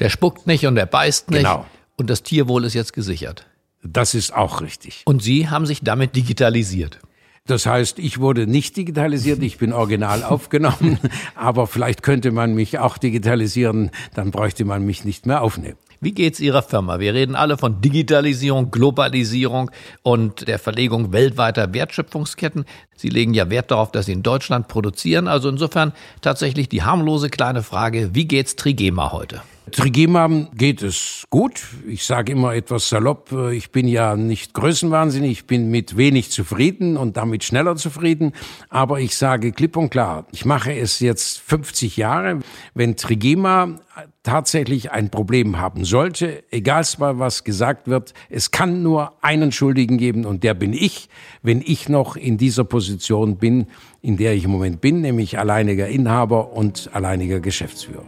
Der 0.00 0.08
spuckt 0.08 0.46
nicht 0.46 0.66
und 0.66 0.76
der 0.76 0.86
beißt 0.86 1.30
nicht. 1.30 1.40
Genau. 1.40 1.66
Und 1.96 2.08
das 2.08 2.22
Tierwohl 2.22 2.64
ist 2.64 2.74
jetzt 2.74 2.92
gesichert. 2.92 3.46
Das 3.82 4.14
ist 4.14 4.32
auch 4.32 4.60
richtig. 4.60 5.02
Und 5.04 5.22
Sie 5.22 5.48
haben 5.48 5.66
sich 5.66 5.80
damit 5.82 6.16
digitalisiert. 6.16 7.00
Das 7.46 7.64
heißt, 7.64 7.98
ich 7.98 8.20
wurde 8.20 8.46
nicht 8.46 8.76
digitalisiert, 8.76 9.42
ich 9.42 9.58
bin 9.58 9.72
original 9.72 10.22
aufgenommen, 10.34 10.98
aber 11.34 11.66
vielleicht 11.66 12.02
könnte 12.02 12.30
man 12.30 12.54
mich 12.54 12.78
auch 12.78 12.98
digitalisieren, 12.98 13.90
dann 14.14 14.30
bräuchte 14.30 14.64
man 14.64 14.84
mich 14.84 15.04
nicht 15.04 15.26
mehr 15.26 15.42
aufnehmen. 15.42 15.78
Wie 16.00 16.12
geht's 16.12 16.38
Ihrer 16.38 16.62
Firma? 16.62 17.00
Wir 17.00 17.12
reden 17.12 17.34
alle 17.34 17.58
von 17.58 17.80
Digitalisierung, 17.80 18.70
Globalisierung 18.70 19.72
und 20.02 20.46
der 20.46 20.60
Verlegung 20.60 21.12
weltweiter 21.12 21.74
Wertschöpfungsketten. 21.74 22.66
Sie 22.94 23.08
legen 23.08 23.34
ja 23.34 23.50
Wert 23.50 23.72
darauf, 23.72 23.90
dass 23.90 24.06
Sie 24.06 24.12
in 24.12 24.22
Deutschland 24.22 24.68
produzieren. 24.68 25.26
Also 25.26 25.48
insofern 25.48 25.92
tatsächlich 26.20 26.68
die 26.68 26.84
harmlose 26.84 27.30
kleine 27.30 27.64
Frage, 27.64 28.10
wie 28.14 28.26
geht's 28.26 28.54
Trigema 28.54 29.10
heute? 29.10 29.42
Trigema 29.72 30.28
geht 30.54 30.82
es 30.82 31.24
gut. 31.30 31.60
Ich 31.86 32.04
sage 32.04 32.32
immer 32.32 32.54
etwas 32.54 32.88
salopp, 32.88 33.32
äh, 33.32 33.54
ich 33.54 33.70
bin 33.70 33.86
ja 33.88 34.16
nicht 34.16 34.54
größenwahnsinnig, 34.54 35.30
ich 35.30 35.46
bin 35.46 35.70
mit 35.70 35.96
wenig 35.96 36.30
zufrieden 36.30 36.96
und 36.96 37.16
damit 37.16 37.44
schneller 37.44 37.76
zufrieden. 37.76 38.32
Aber 38.68 39.00
ich 39.00 39.16
sage 39.16 39.52
klipp 39.52 39.76
und 39.76 39.90
klar, 39.90 40.26
ich 40.32 40.44
mache 40.44 40.72
es 40.72 41.00
jetzt 41.00 41.40
50 41.40 41.96
Jahre. 41.96 42.38
Wenn 42.74 42.96
Trigema 42.96 43.80
tatsächlich 44.28 44.92
ein 44.92 45.08
Problem 45.08 45.58
haben 45.58 45.86
sollte, 45.86 46.44
egal 46.50 46.84
was 46.98 47.44
gesagt 47.44 47.88
wird, 47.88 48.12
es 48.28 48.50
kann 48.50 48.82
nur 48.82 49.14
einen 49.22 49.52
Schuldigen 49.52 49.96
geben 49.96 50.26
und 50.26 50.44
der 50.44 50.52
bin 50.52 50.74
ich, 50.74 51.08
wenn 51.42 51.62
ich 51.64 51.88
noch 51.88 52.14
in 52.14 52.36
dieser 52.36 52.64
Position 52.64 53.36
bin, 53.36 53.68
in 54.02 54.18
der 54.18 54.34
ich 54.34 54.44
im 54.44 54.50
Moment 54.50 54.82
bin, 54.82 55.00
nämlich 55.00 55.38
alleiniger 55.38 55.88
Inhaber 55.88 56.52
und 56.52 56.90
alleiniger 56.92 57.40
Geschäftsführer. 57.40 58.04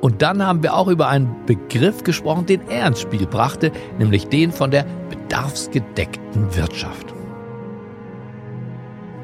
Und 0.00 0.20
dann 0.20 0.44
haben 0.44 0.64
wir 0.64 0.74
auch 0.74 0.88
über 0.88 1.08
einen 1.08 1.32
Begriff 1.46 2.02
gesprochen, 2.02 2.46
den 2.46 2.68
er 2.68 2.88
ins 2.88 3.00
Spiel 3.00 3.24
brachte, 3.24 3.70
nämlich 4.00 4.26
den 4.26 4.50
von 4.50 4.72
der 4.72 4.84
bedarfsgedeckten 5.10 6.56
Wirtschaft. 6.56 7.14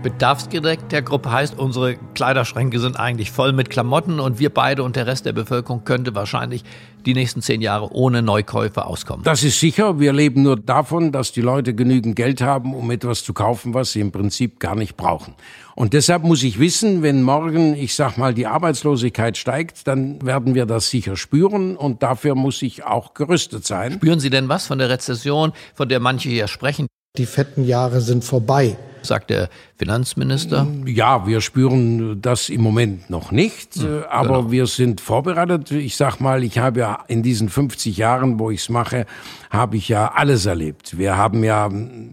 Bedarfsgedeckt 0.02 0.92
der 0.92 1.02
Gruppe 1.02 1.30
heißt, 1.30 1.58
unsere 1.58 1.96
Kleiderschränke 2.14 2.78
sind 2.78 2.98
eigentlich 2.98 3.30
voll 3.30 3.52
mit 3.52 3.68
Klamotten 3.68 4.18
und 4.18 4.38
wir 4.38 4.48
beide 4.48 4.82
und 4.82 4.96
der 4.96 5.06
Rest 5.06 5.26
der 5.26 5.34
Bevölkerung 5.34 5.84
könnte 5.84 6.14
wahrscheinlich 6.14 6.64
die 7.04 7.12
nächsten 7.12 7.42
zehn 7.42 7.60
Jahre 7.60 7.92
ohne 7.92 8.22
Neukäufe 8.22 8.86
auskommen. 8.86 9.24
Das 9.24 9.42
ist 9.42 9.60
sicher. 9.60 10.00
Wir 10.00 10.14
leben 10.14 10.42
nur 10.42 10.56
davon, 10.56 11.12
dass 11.12 11.32
die 11.32 11.42
Leute 11.42 11.74
genügend 11.74 12.16
Geld 12.16 12.40
haben, 12.40 12.74
um 12.74 12.90
etwas 12.90 13.24
zu 13.24 13.34
kaufen, 13.34 13.74
was 13.74 13.92
sie 13.92 14.00
im 14.00 14.10
Prinzip 14.10 14.58
gar 14.58 14.74
nicht 14.74 14.96
brauchen. 14.96 15.34
Und 15.74 15.92
deshalb 15.92 16.22
muss 16.22 16.42
ich 16.42 16.58
wissen, 16.58 17.02
wenn 17.02 17.22
morgen, 17.22 17.74
ich 17.74 17.94
sag 17.94 18.16
mal, 18.16 18.32
die 18.32 18.46
Arbeitslosigkeit 18.46 19.36
steigt, 19.36 19.86
dann 19.86 20.24
werden 20.24 20.54
wir 20.54 20.64
das 20.64 20.88
sicher 20.88 21.16
spüren 21.16 21.76
und 21.76 22.02
dafür 22.02 22.34
muss 22.34 22.62
ich 22.62 22.84
auch 22.84 23.12
gerüstet 23.12 23.66
sein. 23.66 23.92
Spüren 23.92 24.20
Sie 24.20 24.30
denn 24.30 24.48
was 24.48 24.66
von 24.66 24.78
der 24.78 24.88
Rezession, 24.88 25.52
von 25.74 25.90
der 25.90 26.00
manche 26.00 26.30
hier 26.30 26.48
sprechen? 26.48 26.86
Die 27.18 27.26
fetten 27.26 27.66
Jahre 27.66 28.00
sind 28.00 28.24
vorbei. 28.24 28.78
Sagt 29.02 29.30
der 29.30 29.48
Finanzminister. 29.76 30.66
Ja, 30.84 31.26
wir 31.26 31.40
spüren 31.40 32.20
das 32.20 32.50
im 32.50 32.60
Moment 32.60 33.08
noch 33.08 33.32
nicht, 33.32 33.78
äh, 33.78 34.02
aber 34.10 34.50
wir 34.50 34.66
sind 34.66 35.00
vorbereitet. 35.00 35.70
Ich 35.70 35.96
sag 35.96 36.20
mal, 36.20 36.44
ich 36.44 36.58
habe 36.58 36.80
ja 36.80 36.98
in 37.08 37.22
diesen 37.22 37.48
50 37.48 37.96
Jahren, 37.96 38.38
wo 38.38 38.50
ich 38.50 38.60
es 38.60 38.68
mache, 38.68 39.06
habe 39.50 39.78
ich 39.78 39.88
ja 39.88 40.12
alles 40.14 40.46
erlebt. 40.46 40.98
Wir 40.98 41.16
haben 41.16 41.42
ja, 41.42 41.68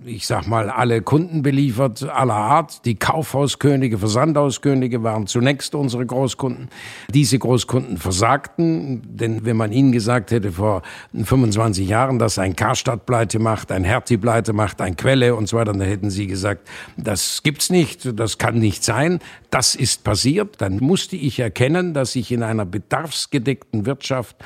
ich 0.06 0.26
sag 0.26 0.48
mal, 0.48 0.70
alle 0.70 1.02
Kunden 1.02 1.44
beliefert, 1.44 2.04
aller 2.04 2.34
Art. 2.34 2.86
Die 2.86 2.96
Kaufhauskönige, 2.96 3.98
Versandhauskönige 3.98 5.04
waren 5.04 5.28
zunächst 5.28 5.76
unsere 5.76 6.06
Großkunden. 6.06 6.70
Diese 7.14 7.38
Großkunden 7.38 7.98
versagten, 7.98 9.02
denn 9.06 9.46
wenn 9.46 9.58
man 9.58 9.72
ihnen 9.72 9.92
gesagt 9.92 10.32
hätte 10.32 10.54
vor 10.54 10.82
25 11.14 11.88
Jahren, 11.88 12.18
dass 12.18 12.40
ein 12.40 12.56
Karstadt 12.56 13.06
pleite 13.06 13.40
macht, 13.40 13.72
ein 13.72 13.84
Hertie 13.84 14.18
pleite 14.18 14.54
macht, 14.54 14.82
ein 14.82 14.96
Quelle 14.96 15.36
und 15.36 15.48
so 15.48 15.58
weiter, 15.58 15.74
dann 15.74 15.82
hätten 15.82 16.10
sie 16.10 16.28
gesagt, 16.28 16.68
das 16.98 17.44
gibt's 17.44 17.70
nicht, 17.70 18.20
das 18.20 18.38
kann 18.38 18.60
nicht 18.60 18.84
sein. 18.84 19.20
Das 19.50 19.76
ist 19.76 20.04
passiert. 20.04 20.62
Dann 20.62 20.78
musste 20.78 21.16
ich 21.16 21.40
erkennen, 21.40 21.94
dass 21.94 22.16
ich 22.16 22.32
in 22.32 22.44
einer 22.44 22.66
bedarfsgedeckten 22.66 23.86
Wirtschaft 23.86 24.38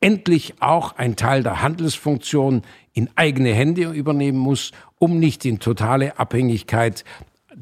endlich 0.00 0.54
auch 0.60 0.96
ein 0.96 1.16
Teil 1.16 1.42
der 1.42 1.62
Handelsfunktion 1.62 2.62
in 2.92 3.08
eigene 3.16 3.52
Hände 3.52 3.90
übernehmen 3.90 4.38
muss, 4.38 4.72
um 4.98 5.18
nicht 5.18 5.44
in 5.44 5.58
totale 5.58 6.18
Abhängigkeit 6.18 7.04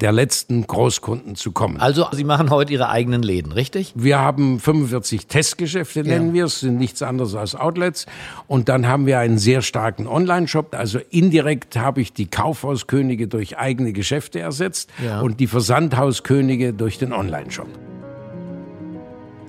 der 0.01 0.13
letzten 0.13 0.67
Großkunden 0.67 1.37
zu 1.37 1.53
kommen. 1.53 1.79
Also 1.79 2.07
Sie 2.13 2.25
machen 2.25 2.51
heute 2.51 2.73
Ihre 2.73 2.89
eigenen 2.91 3.23
Läden, 3.23 3.53
richtig? 3.53 3.93
Wir 3.97 4.19
haben 4.19 4.61
45 4.61 5.27
Testgeschäfte, 5.27 6.03
nennen 6.03 6.35
wir 6.35 6.45
es, 6.45 6.61
sind 6.61 6.77
nichts 6.79 7.03
anderes 7.03 7.35
als 7.35 7.55
Outlets. 7.55 8.07
Und 8.47 8.69
dann 8.69 8.87
haben 8.87 9.07
wir 9.07 9.19
einen 9.19 9.39
sehr 9.39 9.63
starken 9.63 10.07
Online-Shop. 10.07 10.75
Also 10.75 10.99
indirekt 11.11 11.77
habe 11.77 12.01
ich 12.03 12.13
die 12.13 12.27
Kaufhauskönige 12.27 13.27
durch 13.27 13.57
eigene 13.59 13.93
Geschäfte 13.93 14.39
ersetzt 14.41 14.91
Ja. 15.05 15.21
und 15.21 15.41
die 15.41 15.47
Versandhauskönige 15.47 16.73
durch 16.75 16.99
den 16.99 17.13
Online-Shop. 17.13 17.69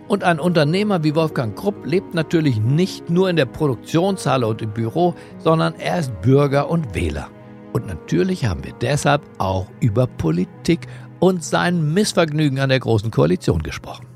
Und 0.08 0.24
ein 0.24 0.40
Unternehmer 0.40 1.04
wie 1.04 1.16
Wolfgang 1.16 1.54
Krupp 1.58 1.86
lebt 1.86 2.14
natürlich 2.14 2.62
nicht 2.62 3.10
nur 3.10 3.30
in 3.30 3.36
der 3.36 3.46
Produktionshalle 3.46 4.48
und 4.48 4.62
im 4.62 4.72
Büro, 4.72 5.16
sondern 5.40 5.74
er 5.76 6.00
ist 6.00 6.22
Bürger 6.22 6.70
und 6.70 6.96
Wähler. 6.96 7.28
Und 7.78 7.86
natürlich 7.86 8.44
haben 8.46 8.64
wir 8.64 8.74
deshalb 8.82 9.22
auch 9.38 9.68
über 9.82 10.08
Politik 10.08 10.88
und 11.20 11.44
sein 11.44 11.94
Missvergnügen 11.94 12.58
an 12.60 12.70
der 12.70 12.80
Großen 12.80 13.12
Koalition 13.12 13.62
gesprochen. 13.62 14.08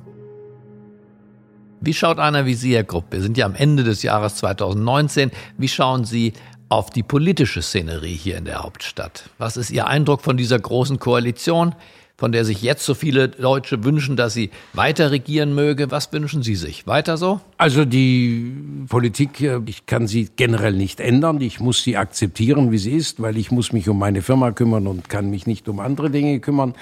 Wie 1.80 1.94
schaut 1.94 2.18
einer 2.18 2.48
wie 2.48 2.56
Sie, 2.56 2.74
Herr 2.74 2.84
Krupp? 2.84 3.06
Wir 3.12 3.22
sind 3.22 3.38
ja 3.38 3.46
am 3.46 3.54
Ende 3.54 3.84
des 3.84 4.02
Jahres 4.02 4.38
2019. 4.38 5.30
Wie 5.60 5.68
schauen 5.68 6.06
Sie 6.06 6.34
auf 6.70 6.90
die 6.90 7.04
politische 7.04 7.62
Szenerie 7.62 8.16
hier 8.16 8.40
in 8.40 8.46
der 8.46 8.64
Hauptstadt? 8.64 9.30
Was 9.38 9.58
ist 9.58 9.70
Ihr 9.70 9.86
Eindruck 9.86 10.22
von 10.22 10.38
dieser 10.38 10.58
Großen 10.58 10.98
Koalition, 10.98 11.76
von 12.22 12.32
der 12.32 12.46
sich 12.46 12.62
jetzt 12.62 12.86
so 12.86 12.94
viele 12.94 13.30
Deutsche 13.30 13.84
wünschen, 13.84 14.16
dass 14.16 14.36
sie 14.36 14.52
weiter 14.74 15.10
regieren 15.10 15.56
möge? 15.56 15.90
Was 15.90 16.14
wünschen 16.14 16.44
Sie 16.44 16.56
sich? 16.56 16.86
Weiter 16.86 17.18
so? 17.18 17.42
Also 17.58 17.84
die 17.84 18.86
Politik, 18.88 19.42
äh, 19.42 19.60
ich 19.66 19.88
kann 19.88 20.06
sie 20.06 20.30
generell 20.36 20.74
nicht 20.74 21.00
ändern. 21.00 21.42
Ich 21.42 21.60
muss 21.60 21.82
sie 21.82 21.98
akzeptieren, 21.98 22.72
wie 22.72 22.78
sie 22.78 22.92
ist, 22.92 23.24
weil 23.24 23.38
ich 23.38 23.50
muss 23.50 23.74
mich 23.74 23.90
um 23.90 23.98
meine 23.98 24.22
Firma 24.22 24.52
kümmern 24.52 24.86
und 24.86 25.10
kann 25.10 25.32
mich 25.32 25.48
nicht 25.48 25.68
um 25.68 25.80
andere 25.80 26.12
Dinge 26.12 26.40
kümmern. 26.42 26.76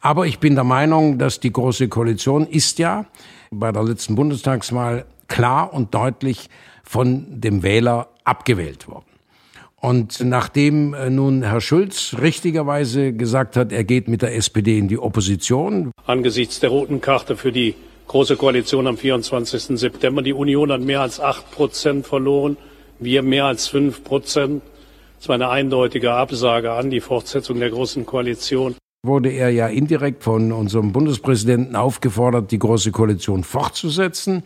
Aber 0.00 0.28
ich 0.28 0.38
bin 0.38 0.54
der 0.54 0.62
Meinung, 0.62 1.18
dass 1.18 1.40
die 1.40 1.52
Große 1.52 1.88
Koalition 1.88 2.46
ist 2.46 2.78
ja 2.78 3.06
bei 3.50 3.72
der 3.72 3.82
letzten 3.82 4.14
Bundestagswahl 4.14 5.06
klar 5.26 5.74
und 5.74 5.92
deutlich 5.92 6.48
von 6.84 7.40
dem 7.40 7.64
Wähler 7.64 8.10
abgewählt 8.22 8.86
worden. 8.86 9.13
Und 9.84 10.24
nachdem 10.24 10.94
äh, 10.94 11.10
nun 11.10 11.42
Herr 11.42 11.60
Schulz 11.60 12.16
richtigerweise 12.18 13.12
gesagt 13.12 13.54
hat, 13.54 13.70
er 13.70 13.84
geht 13.84 14.08
mit 14.08 14.22
der 14.22 14.34
SPD 14.34 14.78
in 14.78 14.88
die 14.88 14.98
Opposition, 14.98 15.92
Angesichts 16.06 16.58
der 16.58 16.70
roten 16.70 17.02
Karte 17.02 17.36
für 17.36 17.52
die 17.52 17.74
Große 18.08 18.36
Koalition 18.36 18.86
am 18.86 18.96
24. 18.96 19.78
September. 19.78 20.22
Die 20.22 20.32
Union 20.32 20.72
hat 20.72 20.80
mehr 20.80 21.02
als 21.02 21.20
acht 21.20 21.50
Prozent 21.50 22.06
verloren, 22.06 22.56
wir 22.98 23.22
mehr 23.22 23.44
als 23.44 23.68
fünf 23.68 24.02
Prozent. 24.04 24.62
Das 25.18 25.28
war 25.28 25.34
eine 25.34 25.50
eindeutige 25.50 26.12
Absage 26.12 26.72
an 26.72 26.88
die 26.88 27.00
Fortsetzung 27.00 27.60
der 27.60 27.68
Großen 27.68 28.06
Koalition. 28.06 28.76
wurde 29.04 29.28
er 29.28 29.50
ja 29.50 29.66
indirekt 29.66 30.24
von 30.24 30.50
unserem 30.50 30.92
Bundespräsidenten 30.92 31.76
aufgefordert, 31.76 32.50
die 32.50 32.58
Große 32.58 32.90
Koalition 32.90 33.44
fortzusetzen. 33.44 34.44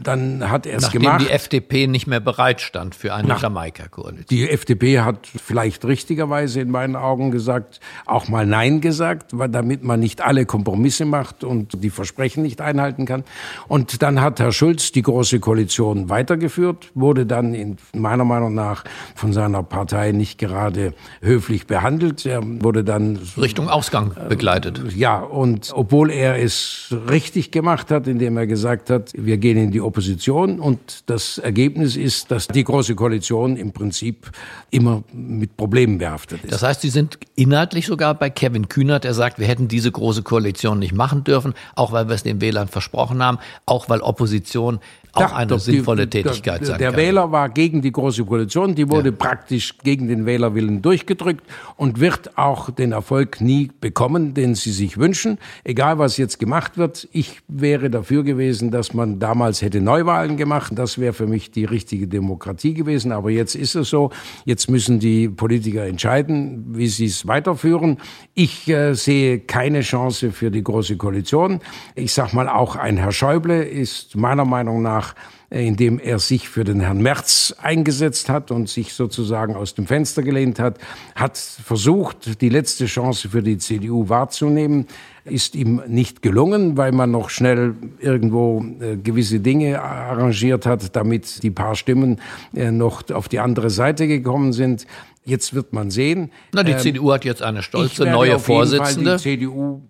Dann 0.00 0.48
hat 0.48 0.66
er 0.66 0.78
es 0.78 0.90
gemacht. 0.90 1.22
die 1.22 1.30
FDP 1.30 1.86
nicht 1.86 2.06
mehr 2.06 2.20
bereit 2.20 2.60
stand 2.60 2.94
für 2.94 3.14
eine 3.14 3.36
Jamaika-Koalition. 3.36 4.26
Die 4.30 4.48
FDP 4.48 5.00
hat 5.00 5.26
vielleicht 5.26 5.84
richtigerweise 5.84 6.60
in 6.60 6.70
meinen 6.70 6.94
Augen 6.94 7.30
gesagt, 7.30 7.80
auch 8.06 8.28
mal 8.28 8.46
Nein 8.46 8.80
gesagt, 8.80 9.36
weil 9.36 9.48
damit 9.48 9.82
man 9.82 9.98
nicht 10.00 10.20
alle 10.20 10.46
Kompromisse 10.46 11.04
macht 11.04 11.42
und 11.42 11.82
die 11.82 11.90
Versprechen 11.90 12.42
nicht 12.42 12.60
einhalten 12.60 13.06
kann. 13.06 13.24
Und 13.66 14.02
dann 14.02 14.20
hat 14.20 14.38
Herr 14.38 14.52
Schulz 14.52 14.92
die 14.92 15.02
Große 15.02 15.40
Koalition 15.40 16.08
weitergeführt, 16.08 16.90
wurde 16.94 17.26
dann 17.26 17.54
in 17.54 17.76
meiner 17.92 18.24
Meinung 18.24 18.54
nach 18.54 18.84
von 19.14 19.32
seiner 19.32 19.62
Partei 19.62 20.12
nicht 20.12 20.38
gerade 20.38 20.94
höflich 21.20 21.66
behandelt. 21.66 22.24
Er 22.24 22.40
wurde 22.44 22.84
dann 22.84 23.18
Richtung 23.36 23.68
Ausgang 23.68 24.14
begleitet. 24.28 24.80
ja, 24.94 25.18
und 25.18 25.72
obwohl 25.74 26.10
er 26.10 26.40
es 26.42 26.94
richtig 27.10 27.50
gemacht 27.50 27.90
hat, 27.90 28.06
indem 28.06 28.36
er 28.36 28.46
gesagt 28.46 28.90
hat, 28.90 29.12
wir 29.14 29.38
gehen 29.38 29.56
in 29.56 29.70
die 29.70 29.80
Opposition 29.88 30.60
und 30.60 30.78
das 31.06 31.38
Ergebnis 31.38 31.96
ist, 31.96 32.30
dass 32.30 32.46
die 32.46 32.62
Große 32.62 32.94
Koalition 32.94 33.56
im 33.56 33.72
Prinzip 33.72 34.30
immer 34.70 35.02
mit 35.12 35.56
Problemen 35.56 35.98
behaftet 35.98 36.44
ist. 36.44 36.52
Das 36.52 36.62
heißt, 36.62 36.82
Sie 36.82 36.90
sind 36.90 37.18
inhaltlich 37.34 37.86
sogar 37.86 38.14
bei 38.14 38.30
Kevin 38.30 38.68
Kühnert, 38.68 39.04
der 39.04 39.14
sagt, 39.14 39.38
wir 39.38 39.46
hätten 39.46 39.66
diese 39.66 39.90
große 39.90 40.22
Koalition 40.22 40.78
nicht 40.78 40.94
machen 40.94 41.24
dürfen, 41.24 41.54
auch 41.74 41.92
weil 41.92 42.08
wir 42.08 42.14
es 42.14 42.22
den 42.22 42.40
Wählern 42.40 42.68
versprochen 42.68 43.22
haben, 43.22 43.38
auch 43.66 43.88
weil 43.88 44.00
Opposition 44.00 44.78
auch 45.18 45.30
Ja, 45.32 45.36
eine 45.36 45.46
doch, 45.48 45.56
die- 45.58 45.72
sinnvolle 45.72 46.06
der- 46.06 46.22
Tätigkeit 46.22 46.64
sein 46.64 46.78
Der 46.78 46.90
kann. 46.90 46.96
Wähler 47.00 47.32
war 47.32 47.48
gegen 47.48 47.82
die 47.82 47.92
Große 47.92 48.24
Koalition, 48.24 48.74
die 48.74 48.88
wurde 48.88 49.12
praktisch 49.12 49.76
gegen 49.78 50.08
den 50.08 50.26
Wählerwillen 50.26 50.82
durchgedrückt 50.82 51.44
und 51.76 52.00
wird 52.00 52.36
auch 52.38 52.70
den 52.70 52.92
Erfolg 52.92 53.40
nie 53.40 53.70
bekommen, 53.80 54.34
den 54.34 54.54
sie 54.54 54.72
sich 54.72 54.98
wünschen. 54.98 55.38
Egal, 55.64 55.98
was 55.98 56.16
jetzt 56.16 56.38
gemacht 56.38 56.78
wird, 56.78 57.08
ich 57.12 57.40
wäre 57.48 57.90
dafür 57.90 58.22
gewesen, 58.24 58.70
dass 58.70 58.94
man 58.94 59.18
damals 59.18 59.62
hätte 59.62 59.80
Neuwahlen 59.80 60.36
gemacht. 60.36 60.72
Das 60.76 60.98
wäre 60.98 61.12
für 61.12 61.26
mich 61.26 61.50
die 61.50 61.64
richtige 61.64 62.06
Demokratie 62.08 62.74
gewesen. 62.74 63.12
Aber 63.12 63.30
jetzt 63.30 63.54
ist 63.54 63.74
es 63.74 63.90
so. 63.90 64.10
Jetzt 64.44 64.70
müssen 64.70 64.98
die 65.00 65.28
Politiker 65.28 65.84
entscheiden, 65.86 66.64
wie 66.76 66.86
sie 66.88 67.06
es 67.06 67.26
weiterführen. 67.26 67.98
Ich 68.34 68.68
äh, 68.68 68.94
sehe 68.94 69.40
keine 69.40 69.80
Chance 69.80 70.30
für 70.32 70.50
die 70.50 70.62
Große 70.62 70.96
Koalition. 70.96 71.60
Ich 71.94 72.12
sag 72.12 72.32
mal, 72.32 72.48
auch 72.48 72.76
ein 72.76 72.96
Herr 72.96 73.12
Schäuble 73.12 73.62
ist 73.64 74.16
meiner 74.16 74.44
Meinung 74.44 74.82
nach 74.82 75.07
äh, 75.50 75.66
indem 75.66 75.98
er 75.98 76.18
sich 76.18 76.48
für 76.48 76.64
den 76.64 76.80
Herrn 76.80 77.00
Merz 77.00 77.54
eingesetzt 77.62 78.28
hat 78.28 78.50
und 78.50 78.68
sich 78.68 78.92
sozusagen 78.92 79.56
aus 79.56 79.74
dem 79.74 79.86
Fenster 79.86 80.22
gelehnt 80.22 80.58
hat, 80.58 80.78
hat 81.14 81.38
versucht, 81.38 82.40
die 82.42 82.50
letzte 82.50 82.84
Chance 82.84 83.30
für 83.30 83.42
die 83.42 83.56
CDU 83.56 84.08
wahrzunehmen, 84.10 84.86
ist 85.24 85.54
ihm 85.54 85.82
nicht 85.86 86.20
gelungen, 86.20 86.76
weil 86.76 86.92
man 86.92 87.10
noch 87.10 87.30
schnell 87.30 87.74
irgendwo 87.98 88.62
äh, 88.80 88.96
gewisse 88.96 89.40
Dinge 89.40 89.80
arrangiert 89.80 90.66
hat, 90.66 90.94
damit 90.94 91.42
die 91.42 91.50
paar 91.50 91.76
Stimmen 91.76 92.20
äh, 92.54 92.70
noch 92.70 93.08
auf 93.10 93.28
die 93.28 93.38
andere 93.38 93.70
Seite 93.70 94.06
gekommen 94.06 94.52
sind. 94.52 94.86
Jetzt 95.24 95.54
wird 95.54 95.72
man 95.72 95.90
sehen. 95.90 96.30
Na, 96.52 96.62
die 96.62 96.72
Ähm, 96.72 96.78
CDU 96.78 97.12
hat 97.12 97.24
jetzt 97.24 97.42
eine 97.42 97.62
stolze 97.62 98.04
neue 98.04 98.30
jeden 98.30 98.40
Fall 98.40 98.56
Vorsitzende. 98.56 99.16
Die 99.16 99.22
CDU 99.22 99.82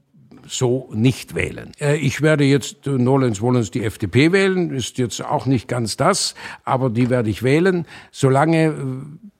so 0.48 0.90
nicht 0.92 1.34
wählen. 1.34 1.72
Äh, 1.80 1.96
Ich 1.96 2.22
werde 2.22 2.44
jetzt 2.44 2.86
äh, 2.86 2.90
nolens 2.90 3.40
wollens 3.40 3.70
die 3.70 3.84
FDP 3.84 4.32
wählen, 4.32 4.70
ist 4.70 4.98
jetzt 4.98 5.24
auch 5.24 5.46
nicht 5.46 5.68
ganz 5.68 5.96
das, 5.96 6.34
aber 6.64 6.90
die 6.90 7.10
werde 7.10 7.30
ich 7.30 7.42
wählen, 7.42 7.86
solange 8.10 8.66
äh, 8.66 8.72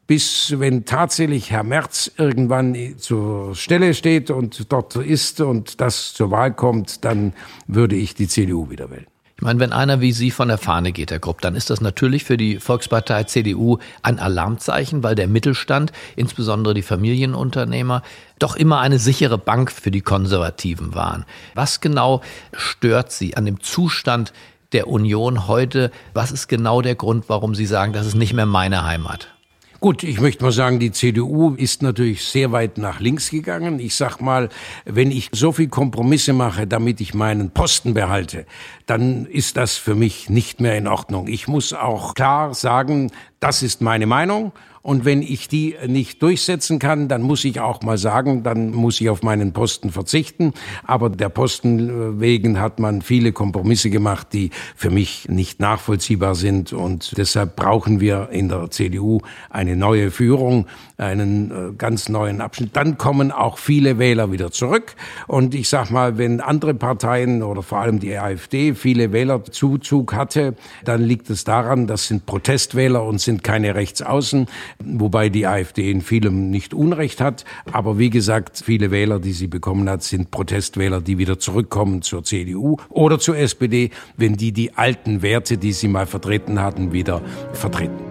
bis 0.07 0.55
wenn 0.59 0.87
tatsächlich 0.87 1.51
Herr 1.51 1.65
Merz 1.65 2.11
irgendwann 2.17 2.75
zur 2.97 3.55
Stelle 3.55 3.93
steht 3.93 4.31
und 4.31 4.73
dort 4.73 4.97
ist 4.97 5.43
und 5.43 5.83
das 5.83 6.15
zur 6.15 6.31
Wahl 6.31 6.55
kommt, 6.55 7.05
dann 7.05 7.35
würde 7.67 7.95
ich 7.95 8.15
die 8.15 8.27
CDU 8.27 8.71
wieder 8.71 8.91
wählen. 8.91 9.07
Ich 9.39 9.45
meine, 9.45 9.61
wenn 9.61 9.73
einer 9.73 10.01
wie 10.01 10.11
Sie 10.11 10.33
von 10.33 10.49
der 10.49 10.59
Fahne 10.59 10.91
geht, 10.91 11.13
Herr 11.13 11.21
Grupp, 11.21 11.41
dann 11.43 11.55
ist 11.55 11.71
das 11.71 11.81
natürlich 11.81 12.25
für 12.25 12.37
die 12.37 12.59
Volkspartei 12.59 13.23
CDU 13.23 13.79
ein 14.03 14.19
Alarmzeichen, 14.19 15.05
weil 15.05 15.15
der 15.15 15.29
Mittelstand, 15.29 15.93
insbesondere 16.17 16.75
die 16.75 16.83
Familienunternehmer, 16.83 18.03
doch 18.41 18.57
immer 18.57 18.81
eine 18.81 18.99
sichere 18.99 19.39
Bank 19.39 19.71
für 19.71 19.93
die 19.93 20.01
Konservativen 20.01 20.97
waren. 20.97 21.25
Was 21.55 21.81
genau 21.81 22.21
stört 22.53 23.13
Sie 23.13 23.37
an 23.37 23.45
dem 23.45 23.61
Zustand 23.61 24.33
der 24.73 24.89
Union 24.89 25.47
heute? 25.47 25.93
Was 26.15 26.33
ist 26.33 26.49
genau 26.49 26.83
der 26.83 26.97
Grund, 26.97 27.29
warum 27.29 27.55
Sie 27.55 27.67
sagen, 27.67 27.93
das 27.93 28.09
ist 28.09 28.17
nicht 28.17 28.33
mehr 28.33 28.45
meine 28.45 28.85
Heimat? 28.85 29.29
Gut, 29.81 30.03
ich 30.03 30.19
möchte 30.19 30.43
mal 30.43 30.51
sagen, 30.51 30.81
die 30.81 30.91
CDU 30.91 31.55
ist 31.55 31.83
natürlich 31.83 32.25
sehr 32.25 32.51
weit 32.51 32.79
nach 32.79 32.99
links 32.99 33.31
gegangen. 33.31 33.79
Ich 33.79 33.95
sag 33.95 34.21
mal, 34.21 34.49
wenn 34.85 35.13
ich 35.13 35.31
so 35.33 35.53
viel 35.53 35.69
Kompromisse 35.69 36.33
mache, 36.33 36.67
damit 36.67 37.01
ich 37.01 37.15
meinen 37.15 37.51
Posten 37.51 37.95
behalte, 37.95 38.45
dann 38.87 39.25
ist 39.27 39.57
das 39.57 39.77
für 39.77 39.95
mich 39.95 40.29
nicht 40.31 40.61
mehr 40.61 40.77
in 40.77 40.89
Ordnung. 40.89 41.29
Ich 41.29 41.47
muss 41.47 41.73
auch 41.73 42.15
klar 42.15 42.55
sagen, 42.55 43.13
das 43.39 43.63
ist 43.63 43.81
meine 43.81 44.07
Meinung. 44.07 44.51
Und 44.89 45.05
wenn 45.05 45.21
ich 45.21 45.49
die 45.49 45.77
nicht 45.87 46.23
durchsetzen 46.23 46.79
kann, 46.79 47.09
dann 47.09 47.21
muss 47.21 47.45
ich 47.45 47.61
auch 47.61 47.83
mal 47.83 47.99
sagen, 47.99 48.43
dann 48.43 48.71
muss 48.71 49.03
ich 49.03 49.11
auf 49.11 49.23
meinen 49.23 49.53
Posten 49.53 49.93
verzichten. 49.93 50.55
Aber 50.83 51.11
der 51.11 51.29
Posten 51.29 51.91
äh, 51.91 52.21
wegen 52.21 52.59
hat 52.59 52.81
man 52.81 53.03
viele 53.03 53.33
Kompromisse 53.33 53.91
gemacht, 53.91 54.29
die 54.33 54.49
für 54.75 54.89
mich 54.89 55.29
nicht 55.29 55.61
nachvollziehbar 55.61 56.35
sind. 56.35 56.73
Und 56.73 57.19
deshalb 57.19 57.55
brauchen 57.55 58.01
wir 58.01 58.31
in 58.33 58.49
der 58.49 58.71
CDU 58.71 59.21
eine 59.51 59.77
neue 59.77 60.11
Führung, 60.11 60.65
einen 60.97 61.51
äh, 61.51 61.75
ganz 61.77 62.09
neuen 62.09 62.41
Abschnitt. 62.41 62.71
Dann 62.73 62.97
kommen 62.97 63.31
auch 63.31 63.59
viele 63.59 63.99
Wähler 63.99 64.33
wieder 64.33 64.53
zurück. 64.53 64.97
Und 65.27 65.55
ich 65.55 65.69
sag 65.69 65.91
mal, 65.91 66.17
wenn 66.17 66.41
andere 66.41 66.73
Parteien 66.73 67.43
oder 67.43 67.63
vor 67.63 67.81
allem 67.81 68.01
die 68.01 68.17
AfD 68.17 68.73
viele 68.73 69.13
Wählerzuzug 69.13 70.15
hatte, 70.15 70.55
dann 70.87 71.03
liegt 71.03 71.29
es 71.29 71.45
daran, 71.45 71.87
das 71.87 72.07
sind 72.07 72.25
Protestwähler 72.25 73.05
und 73.05 73.21
sind 73.21 73.45
keine 73.45 73.75
Rechtsaußen, 73.75 74.47
wobei 74.85 75.29
die 75.29 75.47
AfD 75.47 75.91
in 75.91 76.01
vielem 76.01 76.51
nicht 76.51 76.75
Unrecht 76.75 77.21
hat. 77.21 77.45
Aber 77.73 77.99
wie 77.99 78.11
gesagt, 78.11 78.63
viele 78.65 78.91
Wähler, 78.91 79.21
die 79.21 79.33
sie 79.33 79.47
bekommen 79.47 79.89
hat, 79.89 80.03
sind 80.03 80.31
Protestwähler, 80.31 81.01
die 81.01 81.19
wieder 81.19 81.39
zurückkommen 81.39 82.03
zur 82.03 82.25
CDU 82.25 82.77
oder 82.89 83.19
zur 83.19 83.37
SPD, 83.37 83.91
wenn 84.17 84.35
die 84.35 84.53
die 84.53 84.75
alten 84.75 85.23
Werte, 85.23 85.59
die 85.59 85.73
sie 85.73 85.89
mal 85.89 86.07
vertreten 86.07 86.61
hatten, 86.61 86.93
wieder 86.93 87.23
vertreten. 87.53 88.08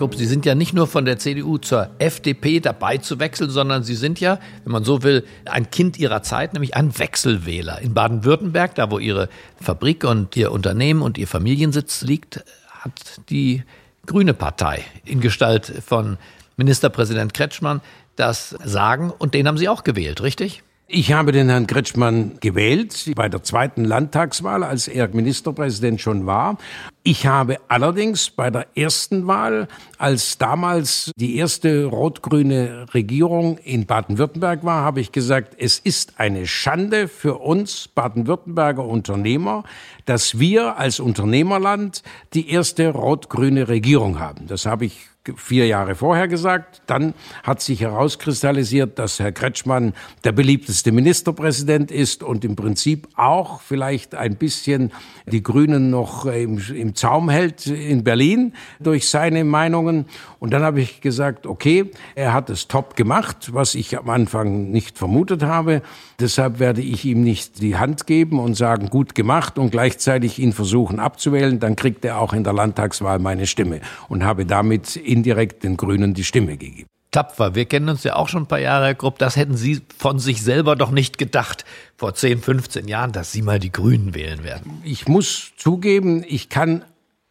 Grupp, 0.00 0.14
Sie 0.14 0.24
sind 0.24 0.46
ja 0.46 0.54
nicht 0.54 0.72
nur 0.72 0.86
von 0.86 1.04
der 1.04 1.18
CDU 1.18 1.58
zur 1.58 1.90
FDP 1.98 2.60
dabei 2.60 2.96
zu 2.96 3.20
wechseln, 3.20 3.50
sondern 3.50 3.82
Sie 3.82 3.94
sind 3.94 4.18
ja, 4.18 4.38
wenn 4.64 4.72
man 4.72 4.82
so 4.82 5.02
will, 5.02 5.26
ein 5.44 5.70
Kind 5.70 5.98
Ihrer 5.98 6.22
Zeit, 6.22 6.54
nämlich 6.54 6.74
ein 6.74 6.98
Wechselwähler. 6.98 7.82
In 7.82 7.92
Baden-Württemberg, 7.92 8.74
da 8.76 8.90
wo 8.90 8.98
Ihre 8.98 9.28
Fabrik 9.60 10.04
und 10.04 10.34
Ihr 10.38 10.52
Unternehmen 10.52 11.02
und 11.02 11.18
Ihr 11.18 11.26
Familiensitz 11.26 12.00
liegt, 12.00 12.42
hat 12.70 13.20
die 13.28 13.62
Grüne 14.06 14.32
Partei 14.32 14.86
in 15.04 15.20
Gestalt 15.20 15.70
von 15.86 16.16
Ministerpräsident 16.56 17.34
Kretschmann 17.34 17.82
das 18.16 18.56
Sagen 18.64 19.10
und 19.10 19.34
den 19.34 19.46
haben 19.46 19.58
Sie 19.58 19.68
auch 19.68 19.84
gewählt, 19.84 20.22
richtig? 20.22 20.62
Ich 20.92 21.12
habe 21.12 21.30
den 21.30 21.48
Herrn 21.48 21.68
Kretschmann 21.68 22.32
gewählt 22.40 23.12
bei 23.14 23.28
der 23.28 23.44
zweiten 23.44 23.84
Landtagswahl, 23.84 24.64
als 24.64 24.88
er 24.88 25.06
Ministerpräsident 25.06 26.00
schon 26.00 26.26
war. 26.26 26.58
Ich 27.04 27.28
habe 27.28 27.58
allerdings 27.68 28.30
bei 28.30 28.50
der 28.50 28.66
ersten 28.74 29.28
Wahl, 29.28 29.68
als 29.98 30.36
damals 30.38 31.12
die 31.14 31.36
erste 31.36 31.84
rot-grüne 31.84 32.86
Regierung 32.92 33.58
in 33.58 33.86
Baden-Württemberg 33.86 34.64
war, 34.64 34.82
habe 34.82 35.00
ich 35.00 35.12
gesagt, 35.12 35.54
es 35.58 35.78
ist 35.78 36.14
eine 36.18 36.48
Schande 36.48 37.06
für 37.06 37.38
uns 37.38 37.86
Baden-Württemberger 37.86 38.84
Unternehmer, 38.84 39.62
dass 40.06 40.40
wir 40.40 40.76
als 40.76 40.98
Unternehmerland 40.98 42.02
die 42.34 42.50
erste 42.50 42.88
rot-grüne 42.88 43.68
Regierung 43.68 44.18
haben. 44.18 44.48
Das 44.48 44.66
habe 44.66 44.86
ich 44.86 45.09
vier 45.36 45.66
Jahre 45.66 45.94
vorher 45.94 46.28
gesagt. 46.28 46.82
Dann 46.86 47.14
hat 47.42 47.60
sich 47.60 47.80
herauskristallisiert, 47.80 48.98
dass 48.98 49.18
Herr 49.18 49.32
Kretschmann 49.32 49.92
der 50.24 50.32
beliebteste 50.32 50.92
Ministerpräsident 50.92 51.90
ist 51.90 52.22
und 52.22 52.44
im 52.44 52.56
Prinzip 52.56 53.08
auch 53.16 53.60
vielleicht 53.60 54.14
ein 54.14 54.36
bisschen 54.36 54.92
die 55.26 55.42
Grünen 55.42 55.90
noch 55.90 56.24
im, 56.24 56.58
im 56.74 56.94
Zaum 56.94 57.28
hält 57.28 57.66
in 57.66 58.02
Berlin 58.02 58.54
durch 58.80 59.08
seine 59.08 59.44
Meinungen. 59.44 60.06
Und 60.38 60.52
dann 60.52 60.62
habe 60.62 60.80
ich 60.80 61.02
gesagt, 61.02 61.46
okay, 61.46 61.90
er 62.14 62.32
hat 62.32 62.48
es 62.48 62.66
top 62.66 62.96
gemacht, 62.96 63.52
was 63.52 63.74
ich 63.74 63.98
am 63.98 64.08
Anfang 64.08 64.70
nicht 64.70 64.96
vermutet 64.96 65.42
habe. 65.42 65.82
Deshalb 66.18 66.58
werde 66.58 66.80
ich 66.80 67.04
ihm 67.04 67.22
nicht 67.22 67.60
die 67.60 67.76
Hand 67.76 68.06
geben 68.06 68.38
und 68.38 68.54
sagen, 68.54 68.88
gut 68.88 69.14
gemacht 69.14 69.58
und 69.58 69.70
gleichzeitig 69.70 70.38
ihn 70.38 70.52
versuchen 70.52 70.98
abzuwählen. 70.98 71.60
Dann 71.60 71.76
kriegt 71.76 72.04
er 72.04 72.18
auch 72.18 72.32
in 72.32 72.44
der 72.44 72.54
Landtagswahl 72.54 73.18
meine 73.18 73.46
Stimme 73.46 73.80
und 74.08 74.24
habe 74.24 74.46
damit 74.46 74.96
indirekt 75.10 75.64
den 75.64 75.76
Grünen 75.76 76.14
die 76.14 76.24
Stimme 76.24 76.56
gegeben. 76.56 76.88
Tapfer, 77.10 77.56
wir 77.56 77.64
kennen 77.64 77.88
uns 77.88 78.04
ja 78.04 78.14
auch 78.14 78.28
schon 78.28 78.44
ein 78.44 78.46
paar 78.46 78.60
Jahre, 78.60 78.86
Herr 78.86 78.94
Grupp. 78.94 79.18
Das 79.18 79.36
hätten 79.36 79.56
Sie 79.56 79.80
von 79.98 80.20
sich 80.20 80.42
selber 80.42 80.76
doch 80.76 80.92
nicht 80.92 81.18
gedacht 81.18 81.64
vor 81.96 82.14
10, 82.14 82.40
15 82.40 82.86
Jahren, 82.86 83.10
dass 83.10 83.32
Sie 83.32 83.42
mal 83.42 83.58
die 83.58 83.72
Grünen 83.72 84.14
wählen 84.14 84.44
werden. 84.44 84.80
Ich 84.84 85.08
muss 85.08 85.52
zugeben, 85.56 86.24
ich 86.26 86.48
kann 86.48 86.84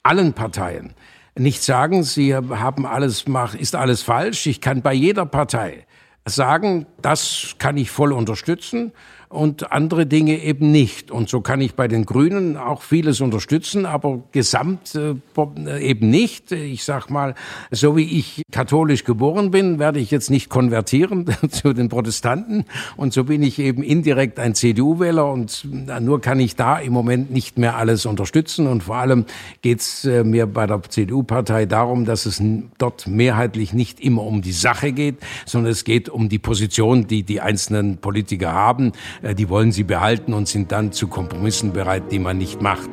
allen 0.03 0.33
Parteien 0.33 0.93
nicht 1.39 1.63
sagen, 1.63 2.03
sie 2.03 2.35
haben 2.35 2.85
alles, 2.85 3.25
ist 3.57 3.75
alles 3.75 4.01
falsch. 4.01 4.45
Ich 4.45 4.61
kann 4.61 4.81
bei 4.81 4.93
jeder 4.93 5.25
Partei 5.25 5.85
sagen, 6.25 6.85
das 7.01 7.55
kann 7.57 7.77
ich 7.77 7.89
voll 7.89 8.11
unterstützen 8.11 8.91
und 9.29 9.71
andere 9.71 10.07
Dinge 10.07 10.41
eben 10.41 10.71
nicht. 10.71 11.11
Und 11.11 11.29
so 11.29 11.39
kann 11.41 11.61
ich 11.61 11.75
bei 11.75 11.87
den 11.87 12.05
Grünen 12.05 12.57
auch 12.57 12.81
vieles 12.81 13.21
unterstützen, 13.21 13.85
aber 13.85 14.23
gesamt 14.31 14.95
äh, 14.95 15.79
eben 15.79 16.09
nicht. 16.09 16.51
Ich 16.51 16.83
sag 16.83 17.11
mal, 17.11 17.35
so 17.69 17.95
wie 17.95 18.17
ich 18.17 18.41
katholisch 18.51 19.03
geboren 19.03 19.51
bin, 19.51 19.77
werde 19.77 19.99
ich 19.99 20.09
jetzt 20.09 20.31
nicht 20.31 20.49
konvertieren 20.49 21.27
zu 21.51 21.73
den 21.73 21.89
Protestanten. 21.89 22.65
Und 22.97 23.13
so 23.13 23.23
bin 23.23 23.43
ich 23.43 23.59
eben 23.59 23.83
indirekt 23.83 24.39
ein 24.39 24.55
CDU-Wähler 24.55 25.31
und 25.31 25.67
nur 26.01 26.21
kann 26.21 26.39
ich 26.39 26.55
da 26.55 26.79
im 26.79 26.93
Moment 26.93 27.29
nicht 27.31 27.59
mehr 27.59 27.77
alles 27.77 28.07
unterstützen. 28.07 28.65
Und 28.65 28.81
vor 28.81 28.95
allem 28.95 29.25
geht 29.61 29.81
es 29.81 30.05
mir 30.05 30.47
bei 30.47 30.65
der 30.65 30.81
CDU-Partei 30.81 31.67
darum, 31.67 32.05
dass 32.05 32.25
es 32.25 32.41
dort 32.79 33.05
mehrheitlich 33.05 33.73
nicht 33.73 33.99
immer 33.99 34.23
um 34.23 34.41
die 34.41 34.53
Sache 34.53 34.91
geht, 34.91 35.17
sondern 35.45 35.71
es 35.71 35.83
geht 35.83 36.09
um 36.09 36.29
die 36.29 36.39
Position, 36.39 37.05
die 37.05 37.21
die 37.21 37.41
einzelnen 37.41 37.97
Politiker 37.97 38.53
haben. 38.53 38.93
Äh, 39.21 39.35
Die 39.35 39.49
wollen 39.49 39.71
sie 39.71 39.83
behalten 39.83 40.33
und 40.33 40.47
sind 40.47 40.71
dann 40.71 40.91
zu 40.91 41.07
Kompromissen 41.07 41.73
bereit, 41.73 42.11
die 42.11 42.19
man 42.19 42.37
nicht 42.37 42.61
macht. 42.61 42.89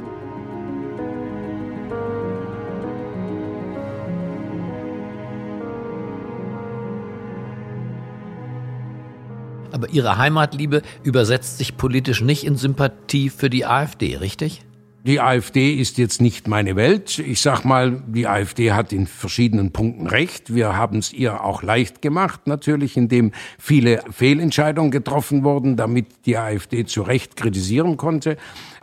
Aber 9.73 9.91
Ihre 9.91 10.17
Heimatliebe 10.17 10.81
übersetzt 11.03 11.59
sich 11.59 11.77
politisch 11.77 12.23
nicht 12.23 12.45
in 12.45 12.57
Sympathie 12.57 13.29
für 13.29 13.51
die 13.51 13.67
AfD, 13.67 14.17
richtig? 14.17 14.65
Die 15.07 15.21
AfD 15.21 15.73
ist 15.73 15.99
jetzt 15.99 16.21
nicht 16.21 16.49
meine 16.49 16.75
Welt. 16.75 17.21
Ich 17.21 17.41
sag 17.41 17.65
mal, 17.65 18.03
die 18.09 18.27
AfD 18.27 18.73
hat 18.73 18.93
in 18.93 19.07
verschiedenen 19.07 19.71
Punkten 19.71 20.09
recht. 20.09 20.53
Wir 20.53 20.77
haben 20.77 20.99
es 20.99 21.13
ihr 21.13 21.45
auch 21.45 21.63
leicht 21.63 22.03
gemacht, 22.03 22.49
natürlich, 22.49 22.97
indem 22.97 23.31
viele 23.57 24.03
Fehlentscheidungen 24.11 24.91
getroffen 24.91 25.45
wurden, 25.45 25.77
damit 25.77 26.07
die 26.27 26.37
AfD 26.37 26.87
zu 26.87 27.03
Recht 27.03 27.37
kritisieren 27.37 27.97
konnte. 27.97 28.37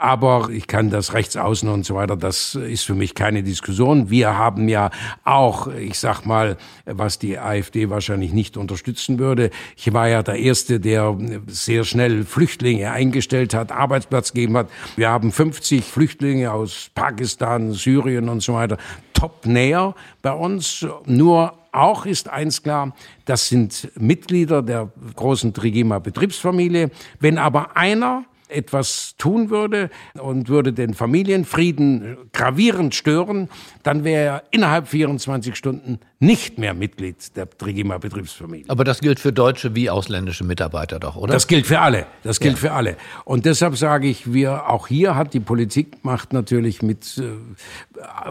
Aber 0.04 0.50
ich 0.50 0.68
kann 0.68 0.90
das 0.90 1.14
Rechtsaußen 1.14 1.70
und 1.70 1.86
so 1.86 1.96
weiter, 1.96 2.18
das 2.18 2.56
ist 2.56 2.84
für 2.84 2.94
mich 2.94 3.16
keine 3.16 3.42
Diskussion. 3.42 4.10
Wir 4.10 4.38
haben 4.38 4.68
ja 4.68 4.90
auch, 5.24 5.68
ich 5.68 5.98
sag 5.98 6.26
mal, 6.26 6.58
was 6.84 7.20
die 7.20 7.40
AfD 7.40 7.90
wahrscheinlich 7.90 8.34
nicht 8.34 8.58
unterstützen 8.58 9.18
würde. 9.18 9.50
Ich 9.78 9.94
war 9.94 10.10
ja 10.10 10.22
der 10.22 10.36
Erste, 10.36 10.82
der 10.82 11.18
sehr 11.48 11.86
schnell 11.86 12.26
Flüchtlinge 12.26 12.92
eingestellt 12.92 13.54
hat, 13.54 13.72
Arbeitsplatz 13.72 14.34
gegeben 14.34 14.58
hat. 14.58 14.68
Wir 14.98 15.08
haben 15.10 15.32
50 15.32 15.86
Flüchtlinge 15.86 16.52
aus 16.52 16.92
Pakistan, 16.94 17.72
Syrien 17.72 18.28
und 18.28 18.44
so 18.44 18.56
weiter 18.56 18.76
top 19.14 19.46
näher 19.46 19.96
bei 20.22 20.34
uns. 20.34 20.86
Nur 21.06 21.54
auch 21.72 22.06
ist 22.06 22.28
eins 22.28 22.62
klar, 22.62 22.94
das 23.24 23.48
sind 23.48 23.90
Mitglieder 23.98 24.64
der 24.64 24.92
großen 25.16 25.54
Trigema 25.54 26.00
Betriebsfamilie. 26.00 26.92
Wenn 27.22 27.38
aber 27.38 27.78
einer 27.78 28.26
etwas 28.50 29.16
tun 29.18 29.50
würde 29.50 29.90
und 30.14 30.50
würde 30.50 30.74
den 30.74 30.94
Familienfrieden 30.94 32.18
gravierend 32.34 32.96
stören, 32.96 33.50
dann 33.84 34.04
wäre 34.04 34.24
er 34.24 34.44
innerhalb 34.52 34.88
24 34.88 35.56
Stunden 35.56 36.00
nicht 36.20 36.58
mehr 36.58 36.74
Mitglied 36.74 37.36
der 37.36 37.50
Trigema 37.50 37.98
Betriebsfamilie. 37.98 38.66
Aber 38.70 38.84
das 38.84 39.02
gilt 39.02 39.20
für 39.20 39.34
deutsche 39.34 39.76
wie 39.76 39.90
ausländische 39.90 40.44
Mitarbeiter 40.44 41.00
doch, 41.00 41.16
oder? 41.16 41.34
Das 41.34 41.48
gilt 41.48 41.68
für 41.68 41.80
alle. 41.80 42.06
Das 42.24 42.40
gilt 42.40 42.54
Ja. 42.56 42.60
für 42.60 42.72
alle. 42.72 42.98
Und 43.26 43.46
deshalb 43.46 43.76
sage 43.78 44.08
ich, 44.08 44.32
wir 44.32 44.70
auch 44.70 44.88
hier 44.88 45.16
hat 45.16 45.34
die 45.34 45.40
Politik 45.42 46.04
macht 46.04 46.32
natürlich 46.34 46.82
mit 46.82 47.18
äh, 47.18 47.24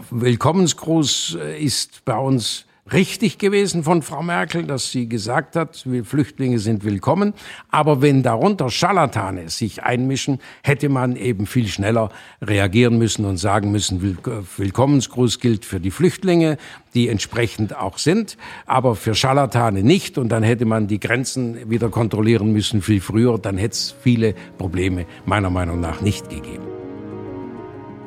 Willkommensgruß 0.09 1.37
äh, 1.39 1.63
ist 1.63 2.03
bei 2.05 2.17
uns 2.17 2.65
richtig 2.91 3.37
gewesen 3.37 3.83
von 3.83 4.01
Frau 4.01 4.21
Merkel, 4.21 4.63
dass 4.63 4.91
sie 4.91 5.07
gesagt 5.07 5.55
hat, 5.55 5.87
Flüchtlinge 6.03 6.59
sind 6.59 6.83
willkommen. 6.83 7.33
Aber 7.69 8.01
wenn 8.01 8.23
darunter 8.23 8.69
Scharlatane 8.69 9.49
sich 9.49 9.83
einmischen, 9.83 10.39
hätte 10.63 10.89
man 10.89 11.15
eben 11.15 11.45
viel 11.45 11.67
schneller 11.67 12.09
reagieren 12.41 12.97
müssen 12.97 13.25
und 13.25 13.37
sagen 13.37 13.71
müssen, 13.71 14.01
Will 14.01 14.17
Willkommensgruß 14.57 15.39
gilt 15.39 15.65
für 15.65 15.79
die 15.79 15.91
Flüchtlinge, 15.91 16.57
die 16.93 17.07
entsprechend 17.07 17.75
auch 17.75 17.97
sind, 17.97 18.37
aber 18.65 18.95
für 18.95 19.15
Scharlatane 19.15 19.83
nicht. 19.83 20.17
Und 20.17 20.29
dann 20.29 20.43
hätte 20.43 20.65
man 20.65 20.87
die 20.87 20.99
Grenzen 20.99 21.69
wieder 21.69 21.89
kontrollieren 21.89 22.51
müssen 22.51 22.81
viel 22.81 23.01
früher. 23.01 23.37
Dann 23.37 23.57
hätte 23.57 23.73
es 23.73 23.95
viele 24.03 24.35
Probleme 24.57 25.05
meiner 25.25 25.49
Meinung 25.49 25.79
nach 25.79 26.01
nicht 26.01 26.29
gegeben. 26.29 26.82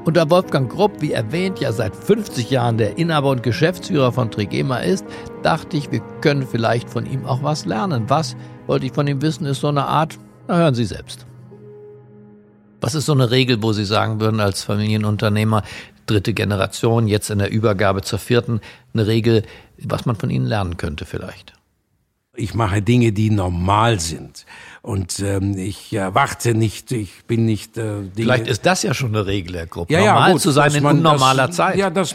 Und 0.06 0.16
da 0.16 0.30
Wolfgang 0.30 0.70
Grupp, 0.70 1.02
wie 1.02 1.10
erwähnt, 1.10 1.58
ja 1.58 1.72
seit 1.72 1.96
50 1.96 2.48
Jahren 2.48 2.78
der 2.78 2.96
Inhaber 2.96 3.30
und 3.30 3.42
Geschäftsführer 3.42 4.12
von 4.12 4.30
Trigema 4.30 4.78
ist, 4.78 5.04
dachte 5.42 5.76
ich, 5.76 5.90
wir 5.90 6.00
können 6.20 6.46
vielleicht 6.46 6.88
von 6.88 7.06
ihm 7.06 7.26
auch 7.26 7.42
was 7.42 7.66
lernen. 7.66 8.04
Was, 8.06 8.36
wollte 8.68 8.86
ich 8.86 8.92
von 8.92 9.08
ihm 9.08 9.20
wissen, 9.20 9.46
ist 9.46 9.62
so 9.62 9.66
eine 9.66 9.84
Art, 9.84 10.16
na 10.46 10.58
hören 10.58 10.76
Sie 10.76 10.84
selbst. 10.84 11.26
Was 12.80 12.94
ist 12.94 13.06
so 13.06 13.14
eine 13.14 13.32
Regel, 13.32 13.60
wo 13.64 13.72
Sie 13.72 13.84
sagen 13.84 14.20
würden, 14.20 14.38
als 14.38 14.62
Familienunternehmer, 14.62 15.64
dritte 16.06 16.34
Generation, 16.34 17.08
jetzt 17.08 17.30
in 17.30 17.40
der 17.40 17.50
Übergabe 17.50 18.02
zur 18.02 18.20
vierten, 18.20 18.60
eine 18.94 19.08
Regel, 19.08 19.42
was 19.78 20.06
man 20.06 20.14
von 20.14 20.30
Ihnen 20.30 20.46
lernen 20.46 20.76
könnte 20.76 21.04
vielleicht? 21.04 21.55
Ich 22.36 22.54
mache 22.54 22.82
Dinge, 22.82 23.12
die 23.12 23.30
normal 23.30 24.00
sind. 24.00 24.44
Und 24.86 25.18
ähm, 25.18 25.58
ich 25.58 25.92
erwarte 25.92 26.54
nicht, 26.54 26.92
ich 26.92 27.24
bin 27.26 27.44
nicht. 27.44 27.76
Äh, 27.76 28.02
Dinge 28.02 28.12
Vielleicht 28.14 28.46
ist 28.46 28.64
das 28.66 28.84
ja 28.84 28.94
schon 28.94 29.16
eine 29.16 29.26
Regel, 29.26 29.56
Herr 29.56 29.66
Grupp. 29.66 29.90
ja, 29.90 29.98
Normal 29.98 30.28
ja, 30.28 30.32
gut, 30.34 30.40
zu 30.40 30.52
sein 30.52 30.72
in 30.72 30.84
man 30.84 30.98
unnormaler 30.98 31.48
das, 31.48 31.56
Zeit. 31.56 31.76
Ja, 31.76 31.90
dass, 31.90 32.14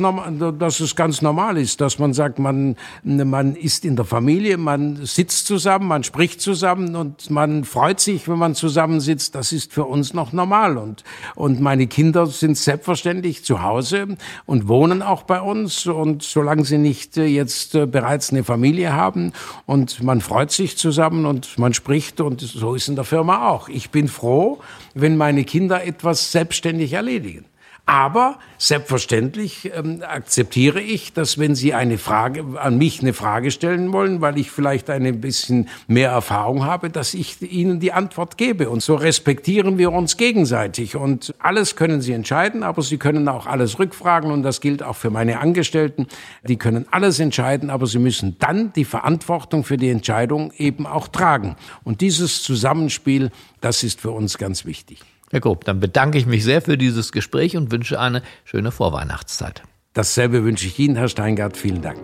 dass 0.57 0.79
es 0.79 0.95
ganz 0.95 1.21
normal 1.21 1.57
ist, 1.57 1.81
dass 1.81 1.99
man 1.99 2.13
sagt, 2.13 2.39
man, 2.39 2.77
man 3.03 3.57
ist 3.57 3.83
in 3.83 3.97
der 3.97 4.05
Familie, 4.05 4.57
man 4.57 5.05
sitzt 5.05 5.47
zusammen, 5.47 5.89
man 5.89 6.05
spricht 6.05 6.39
zusammen 6.39 6.95
und 6.95 7.29
man 7.29 7.65
freut 7.65 7.99
sich, 7.99 8.29
wenn 8.29 8.37
man 8.37 8.55
zusammensitzt. 8.55 9.35
Das 9.35 9.51
ist 9.51 9.73
für 9.73 9.83
uns 9.83 10.13
noch 10.13 10.31
normal. 10.31 10.77
Und, 10.77 11.03
und 11.35 11.59
meine 11.59 11.87
Kinder 11.87 12.25
sind 12.27 12.57
selbstverständlich 12.57 13.43
zu 13.43 13.63
Hause 13.63 14.15
und 14.45 14.69
wohnen 14.69 15.01
auch 15.01 15.23
bei 15.23 15.41
uns. 15.41 15.87
Und 15.87 16.23
solange 16.23 16.63
sie 16.63 16.77
nicht 16.77 17.17
äh, 17.17 17.25
jetzt 17.25 17.75
äh, 17.75 17.85
bereits 17.85 18.31
eine 18.31 18.45
Familie 18.45 18.93
haben 18.93 19.33
und 19.65 20.01
man 20.03 20.10
freut 20.19 20.51
sich 20.51 20.77
zusammen 20.77 21.25
und 21.25 21.57
man 21.57 21.73
spricht 21.73 22.19
und 22.19 22.41
so 22.41 22.75
ist 22.75 22.89
in 22.89 22.95
der 22.95 23.05
Firma 23.05 23.47
auch. 23.47 23.69
Ich 23.69 23.91
bin 23.91 24.09
froh, 24.09 24.59
wenn 24.93 25.15
meine 25.15 25.45
Kinder 25.45 25.85
etwas 25.85 26.33
selbstständig 26.33 26.91
erledigen. 26.91 27.45
Aber 27.91 28.39
selbstverständlich 28.57 29.69
ähm, 29.75 30.01
akzeptiere 30.01 30.79
ich, 30.79 31.11
dass 31.11 31.37
wenn 31.37 31.55
Sie 31.55 31.73
eine 31.73 31.97
Frage 31.97 32.45
an 32.57 32.77
mich 32.77 33.01
eine 33.01 33.11
Frage 33.11 33.51
stellen 33.51 33.91
wollen, 33.91 34.21
weil 34.21 34.37
ich 34.37 34.49
vielleicht 34.49 34.89
ein 34.89 35.19
bisschen 35.19 35.67
mehr 35.87 36.09
Erfahrung 36.09 36.63
habe, 36.63 36.89
dass 36.89 37.13
ich 37.13 37.41
Ihnen 37.41 37.81
die 37.81 37.91
Antwort 37.91 38.37
gebe. 38.37 38.69
Und 38.69 38.81
so 38.81 38.95
respektieren 38.95 39.77
wir 39.77 39.91
uns 39.91 40.15
gegenseitig. 40.15 40.95
Und 40.95 41.35
alles 41.39 41.75
können 41.75 41.99
Sie 41.99 42.13
entscheiden, 42.13 42.63
aber 42.63 42.81
Sie 42.81 42.97
können 42.97 43.27
auch 43.27 43.45
alles 43.45 43.77
rückfragen. 43.77 44.31
Und 44.31 44.43
das 44.43 44.61
gilt 44.61 44.83
auch 44.83 44.95
für 44.95 45.09
meine 45.09 45.41
Angestellten. 45.41 46.07
Die 46.47 46.55
können 46.55 46.85
alles 46.91 47.19
entscheiden, 47.19 47.69
aber 47.69 47.87
sie 47.87 47.99
müssen 47.99 48.37
dann 48.39 48.71
die 48.71 48.85
Verantwortung 48.85 49.65
für 49.65 49.75
die 49.75 49.89
Entscheidung 49.89 50.53
eben 50.55 50.87
auch 50.87 51.09
tragen. 51.09 51.57
Und 51.83 51.99
dieses 51.99 52.41
Zusammenspiel, 52.41 53.31
das 53.59 53.83
ist 53.83 53.99
für 53.99 54.11
uns 54.11 54.37
ganz 54.37 54.63
wichtig. 54.63 55.03
Herr 55.31 55.39
Grupp, 55.39 55.63
dann 55.63 55.79
bedanke 55.79 56.17
ich 56.17 56.25
mich 56.25 56.43
sehr 56.43 56.61
für 56.61 56.77
dieses 56.77 57.13
Gespräch 57.13 57.55
und 57.55 57.71
wünsche 57.71 57.97
eine 57.99 58.21
schöne 58.43 58.69
Vorweihnachtszeit. 58.69 59.63
Dasselbe 59.93 60.43
wünsche 60.43 60.67
ich 60.67 60.77
Ihnen, 60.77 60.97
Herr 60.97 61.07
Steingart. 61.07 61.55
Vielen 61.55 61.81
Dank. 61.81 61.99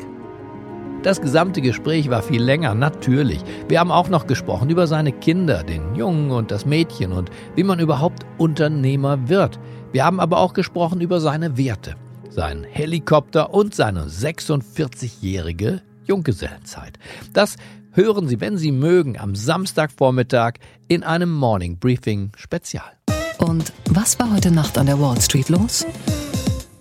Das 1.03 1.21
gesamte 1.21 1.61
Gespräch 1.61 2.09
war 2.09 2.23
viel 2.23 2.41
länger, 2.41 2.73
natürlich. 2.73 3.41
Wir 3.67 3.81
haben 3.81 3.91
auch 3.91 4.07
noch 4.07 4.27
gesprochen 4.27 4.69
über 4.69 4.87
seine 4.87 5.11
Kinder, 5.11 5.63
den 5.63 5.93
Jungen 5.93 6.31
und 6.31 6.51
das 6.51 6.65
Mädchen 6.65 7.11
und 7.11 7.29
wie 7.55 7.63
man 7.63 7.79
überhaupt 7.79 8.25
Unternehmer 8.37 9.27
wird. 9.27 9.59
Wir 9.91 10.05
haben 10.05 10.21
aber 10.21 10.37
auch 10.39 10.53
gesprochen 10.53 11.01
über 11.01 11.19
seine 11.19 11.57
Werte, 11.57 11.95
seinen 12.29 12.63
Helikopter 12.63 13.53
und 13.53 13.75
seine 13.75 14.05
46-jährige 14.05 15.81
Junggesellenzeit. 16.05 16.97
Das 17.33 17.57
hören 17.91 18.27
Sie, 18.27 18.39
wenn 18.39 18.57
Sie 18.57 18.71
mögen, 18.71 19.19
am 19.19 19.35
Samstagvormittag 19.35 20.53
in 20.87 21.03
einem 21.03 21.31
Morning 21.31 21.77
Briefing 21.77 22.31
Spezial. 22.37 22.96
Und 23.39 23.71
was 23.89 24.17
war 24.19 24.31
heute 24.31 24.51
Nacht 24.51 24.77
an 24.77 24.87
der 24.87 24.99
Wall 24.99 25.19
Street 25.21 25.49
los? 25.49 25.85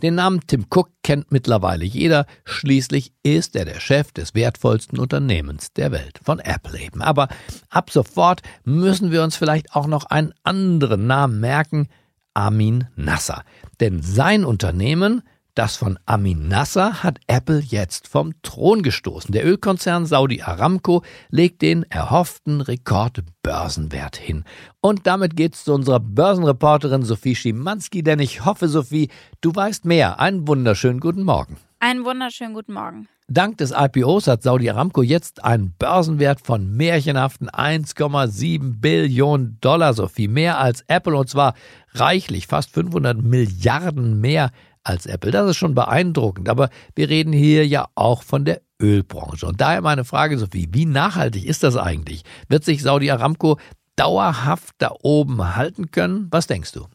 Den 0.02 0.14
Namen 0.14 0.40
Tim 0.46 0.66
Cook 0.70 0.90
kennt 1.02 1.32
mittlerweile 1.32 1.84
jeder. 1.84 2.26
Schließlich 2.44 3.12
ist 3.22 3.56
er 3.56 3.64
der 3.64 3.80
Chef 3.80 4.12
des 4.12 4.34
wertvollsten 4.34 4.98
Unternehmens 4.98 5.72
der 5.72 5.90
Welt, 5.90 6.20
von 6.22 6.38
Apple 6.38 6.78
eben. 6.78 7.02
Aber 7.02 7.28
ab 7.70 7.90
sofort 7.90 8.42
müssen 8.64 9.10
wir 9.10 9.22
uns 9.22 9.36
vielleicht 9.36 9.74
auch 9.74 9.86
noch 9.86 10.04
einen 10.04 10.32
anderen 10.44 11.06
Namen 11.06 11.40
merken. 11.40 11.88
Amin 12.34 12.86
Nasser. 12.96 13.42
Denn 13.80 14.02
sein 14.02 14.44
Unternehmen, 14.44 15.22
das 15.56 15.76
von 15.76 15.98
Amin 16.04 16.48
Nasser, 16.48 17.02
hat 17.02 17.18
Apple 17.26 17.60
jetzt 17.60 18.08
vom 18.08 18.34
Thron 18.42 18.82
gestoßen. 18.82 19.32
Der 19.32 19.44
Ölkonzern 19.46 20.06
Saudi 20.06 20.42
Aramco 20.42 21.02
legt 21.30 21.62
den 21.62 21.82
erhofften 21.90 22.60
Rekordbörsenwert 22.60 24.16
hin. 24.16 24.44
Und 24.80 25.06
damit 25.06 25.34
geht's 25.34 25.64
zu 25.64 25.72
unserer 25.72 25.98
Börsenreporterin 25.98 27.02
Sophie 27.02 27.34
Schimanski, 27.34 28.02
denn 28.02 28.20
ich 28.20 28.44
hoffe, 28.44 28.68
Sophie, 28.68 29.08
du 29.40 29.54
weißt 29.54 29.86
mehr. 29.86 30.20
Einen 30.20 30.46
wunderschönen 30.46 31.00
guten 31.00 31.22
Morgen. 31.22 31.56
Einen 31.80 32.04
wunderschönen 32.04 32.54
guten 32.54 32.74
Morgen. 32.74 33.08
Dank 33.28 33.58
des 33.58 33.72
IPOs 33.76 34.28
hat 34.28 34.42
Saudi 34.42 34.70
Aramco 34.70 35.02
jetzt 35.02 35.42
einen 35.42 35.74
Börsenwert 35.78 36.40
von 36.40 36.76
märchenhaften 36.76 37.50
1,7 37.50 38.80
Billionen 38.80 39.58
Dollar, 39.60 39.94
so 39.94 40.06
viel 40.06 40.28
mehr 40.28 40.58
als 40.58 40.84
Apple 40.86 41.16
und 41.16 41.28
zwar 41.28 41.54
reichlich, 41.92 42.46
fast 42.46 42.70
500 42.70 43.20
Milliarden 43.20 44.20
mehr 44.20 44.52
als 44.86 45.06
Apple. 45.06 45.30
Das 45.30 45.50
ist 45.50 45.56
schon 45.56 45.74
beeindruckend, 45.74 46.48
aber 46.48 46.70
wir 46.94 47.08
reden 47.08 47.32
hier 47.32 47.66
ja 47.66 47.86
auch 47.94 48.22
von 48.22 48.44
der 48.44 48.62
Ölbranche. 48.80 49.46
Und 49.46 49.60
daher 49.60 49.80
meine 49.80 50.04
Frage, 50.04 50.38
Sophie, 50.38 50.68
wie 50.72 50.86
nachhaltig 50.86 51.44
ist 51.44 51.62
das 51.62 51.76
eigentlich? 51.76 52.22
Wird 52.48 52.64
sich 52.64 52.82
Saudi 52.82 53.10
Aramco 53.10 53.58
dauerhaft 53.96 54.74
da 54.78 54.92
oben 55.02 55.56
halten 55.56 55.90
können? 55.90 56.28
Was 56.30 56.46
denkst 56.46 56.72
du? 56.72 56.86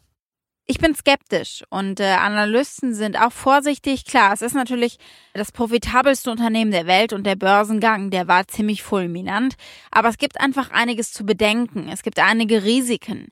Ich 0.67 0.77
bin 0.77 0.95
skeptisch 0.95 1.63
und 1.69 1.99
äh, 1.99 2.13
Analysten 2.13 2.93
sind 2.93 3.19
auch 3.19 3.33
vorsichtig. 3.33 4.05
Klar, 4.05 4.31
es 4.31 4.41
ist 4.41 4.53
natürlich 4.53 4.99
das 5.33 5.51
profitabelste 5.51 6.31
Unternehmen 6.31 6.71
der 6.71 6.87
Welt 6.87 7.11
und 7.11 7.25
der 7.25 7.35
Börsengang, 7.35 8.09
der 8.09 8.29
war 8.29 8.47
ziemlich 8.47 8.81
fulminant. 8.81 9.55
Aber 9.89 10.07
es 10.07 10.17
gibt 10.17 10.39
einfach 10.39 10.71
einiges 10.71 11.11
zu 11.11 11.25
bedenken. 11.25 11.89
Es 11.91 12.03
gibt 12.03 12.19
einige 12.19 12.63
Risiken. 12.63 13.31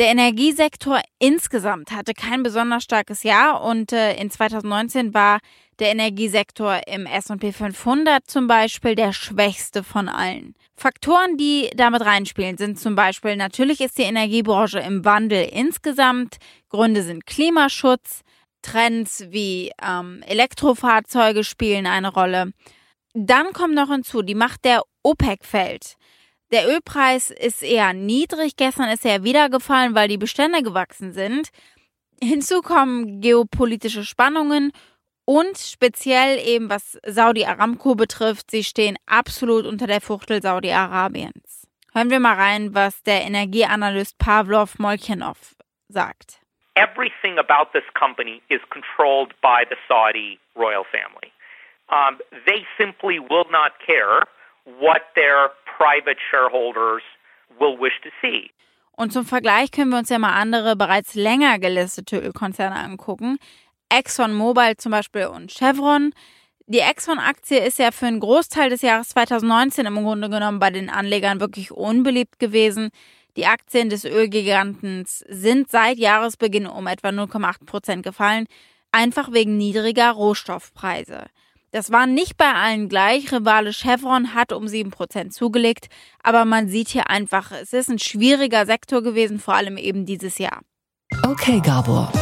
Der 0.00 0.08
Energiesektor 0.08 1.02
insgesamt 1.18 1.90
hatte 1.90 2.14
kein 2.14 2.42
besonders 2.42 2.84
starkes 2.84 3.22
Jahr 3.22 3.62
und 3.62 3.92
äh, 3.92 4.14
in 4.14 4.30
2019 4.30 5.12
war 5.12 5.40
der 5.78 5.90
Energiesektor 5.90 6.80
im 6.86 7.04
S&P 7.04 7.52
500 7.52 8.26
zum 8.26 8.46
Beispiel 8.46 8.94
der 8.94 9.12
schwächste 9.12 9.84
von 9.84 10.08
allen. 10.08 10.54
Faktoren, 10.74 11.36
die 11.36 11.68
damit 11.76 12.00
reinspielen, 12.00 12.56
sind 12.56 12.80
zum 12.80 12.94
Beispiel, 12.94 13.36
natürlich 13.36 13.82
ist 13.82 13.98
die 13.98 14.04
Energiebranche 14.04 14.78
im 14.78 15.04
Wandel 15.04 15.46
insgesamt. 15.52 16.38
Gründe 16.70 17.02
sind 17.02 17.26
Klimaschutz, 17.26 18.22
Trends 18.62 19.26
wie 19.28 19.70
ähm, 19.86 20.22
Elektrofahrzeuge 20.26 21.44
spielen 21.44 21.86
eine 21.86 22.10
Rolle. 22.10 22.54
Dann 23.12 23.52
kommt 23.52 23.74
noch 23.74 23.90
hinzu, 23.90 24.22
die 24.22 24.34
Macht 24.34 24.64
der 24.64 24.80
OPEC 25.02 25.44
fällt. 25.44 25.96
Der 26.52 26.66
Ölpreis 26.66 27.30
ist 27.30 27.62
eher 27.62 27.92
niedrig. 27.92 28.56
Gestern 28.56 28.88
ist 28.88 29.06
er 29.06 29.22
wieder 29.22 29.48
gefallen, 29.48 29.94
weil 29.94 30.08
die 30.08 30.18
Bestände 30.18 30.62
gewachsen 30.62 31.12
sind. 31.12 31.50
Hinzu 32.22 32.60
kommen 32.60 33.20
geopolitische 33.20 34.04
Spannungen 34.04 34.72
und 35.24 35.56
speziell 35.58 36.38
eben 36.38 36.68
was 36.68 36.98
Saudi 37.06 37.44
Aramco 37.44 37.94
betrifft, 37.94 38.50
sie 38.50 38.64
stehen 38.64 38.98
absolut 39.06 39.64
unter 39.64 39.86
der 39.86 40.00
Fuchtel 40.00 40.42
Saudi-Arabiens. 40.42 41.68
Hören 41.94 42.10
wir 42.10 42.20
mal 42.20 42.34
rein, 42.34 42.74
was 42.74 43.02
der 43.04 43.22
Energieanalyst 43.22 44.18
Pavlov 44.18 44.78
Molchanov 44.78 45.54
sagt. 45.88 46.40
Everything 46.74 47.38
about 47.38 47.72
this 47.72 47.84
company 47.94 48.42
is 48.48 48.60
controlled 48.70 49.32
by 49.40 49.64
the 49.68 49.76
Saudi 49.88 50.38
royal 50.56 50.84
family. 50.84 51.32
Um, 51.88 52.18
they 52.46 52.66
simply 52.76 53.18
will 53.18 53.46
not 53.50 53.72
care 53.84 54.26
what 54.78 55.02
their 55.14 55.50
private 55.78 56.18
shareholders 56.30 57.02
will 57.58 57.76
wish 57.78 58.00
to 58.02 58.10
see. 58.20 58.50
Und 58.92 59.12
zum 59.12 59.24
Vergleich 59.24 59.70
können 59.70 59.90
wir 59.90 59.98
uns 59.98 60.10
ja 60.10 60.18
mal 60.18 60.34
andere 60.34 60.76
bereits 60.76 61.14
länger 61.14 61.58
gelistete 61.58 62.18
Ölkonzerne 62.18 62.76
angucken. 62.76 63.38
ExxonMobil 63.88 64.76
zum 64.76 64.92
Beispiel 64.92 65.26
und 65.26 65.50
Chevron. 65.50 66.12
Die 66.66 66.80
Exxon-Aktie 66.80 67.58
ist 67.58 67.78
ja 67.78 67.90
für 67.90 68.06
einen 68.06 68.20
Großteil 68.20 68.70
des 68.70 68.82
Jahres 68.82 69.08
2019 69.08 69.86
im 69.86 70.04
Grunde 70.04 70.28
genommen 70.28 70.60
bei 70.60 70.70
den 70.70 70.88
Anlegern 70.90 71.40
wirklich 71.40 71.72
unbeliebt 71.72 72.38
gewesen. 72.38 72.90
Die 73.36 73.46
Aktien 73.46 73.90
des 73.90 74.04
Ölgigantens 74.04 75.24
sind 75.28 75.70
seit 75.70 75.98
Jahresbeginn 75.98 76.66
um 76.66 76.86
etwa 76.86 77.08
0,8 77.08 77.64
Prozent 77.64 78.02
gefallen, 78.04 78.46
einfach 78.92 79.32
wegen 79.32 79.56
niedriger 79.56 80.10
Rohstoffpreise. 80.10 81.26
Das 81.72 81.92
war 81.92 82.06
nicht 82.06 82.36
bei 82.36 82.52
allen 82.52 82.88
gleich. 82.88 83.32
Rivale 83.32 83.72
Chevron 83.72 84.34
hat 84.34 84.52
um 84.52 84.64
7% 84.64 85.30
zugelegt, 85.30 85.88
aber 86.22 86.44
man 86.44 86.68
sieht 86.68 86.88
hier 86.88 87.08
einfach, 87.08 87.52
es 87.52 87.72
ist 87.72 87.88
ein 87.88 88.00
schwieriger 88.00 88.66
Sektor 88.66 89.02
gewesen, 89.02 89.38
vor 89.38 89.54
allem 89.54 89.76
eben 89.76 90.04
dieses 90.04 90.38
Jahr. 90.38 90.60
Okay, 91.24 91.60
Gabor. 91.64 92.12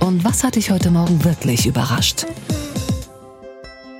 Und 0.00 0.24
was 0.24 0.42
hat 0.42 0.56
dich 0.56 0.70
heute 0.70 0.90
Morgen 0.90 1.24
wirklich 1.24 1.66
überrascht? 1.66 2.26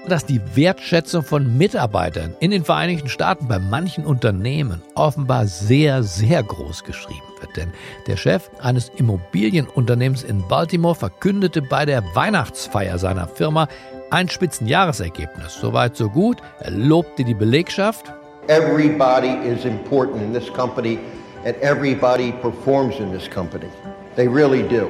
dass 0.09 0.25
die 0.25 0.41
Wertschätzung 0.55 1.23
von 1.23 1.59
Mitarbeitern 1.59 2.35
in 2.41 2.51
den 2.51 2.65
Vereinigten 2.65 3.09
Staaten 3.09 3.49
bei 3.49 3.59
manchen 3.59 4.07
Unternehmen 4.07 4.83
offenbar 4.95 5.47
sehr, 5.47 6.03
sehr 6.03 6.43
groß 6.43 6.85
geschrieben 6.85 7.27
wird. 7.41 7.57
Denn 7.57 7.73
der 8.07 8.17
Chef 8.17 8.49
eines 8.61 8.91
Immobilienunternehmens 8.97 10.23
in 10.23 10.47
Baltimore 10.47 10.95
verkündete 10.95 11.63
bei 11.63 11.85
der 11.85 12.05
Weihnachtsfeier 12.15 12.99
seiner 12.99 13.27
Firma 13.27 13.69
ein 14.11 14.29
Spitzenjahresergebnis. 14.29 15.55
Soweit, 15.55 15.97
so 15.97 16.09
gut. 16.09 16.39
Er 16.61 16.71
lobte 16.71 17.25
die 17.25 17.35
Belegschaft. 17.35 18.13
Everybody 18.49 19.35
is 19.49 19.65
important 19.65 20.23
in 20.23 20.33
this 20.33 20.53
company 20.53 20.99
and 21.45 21.57
everybody 21.63 22.33
performs 22.33 22.99
in 23.01 23.13
this 23.13 23.29
company. 23.29 23.69
They 24.15 24.29
really 24.29 24.63
do. 24.63 24.89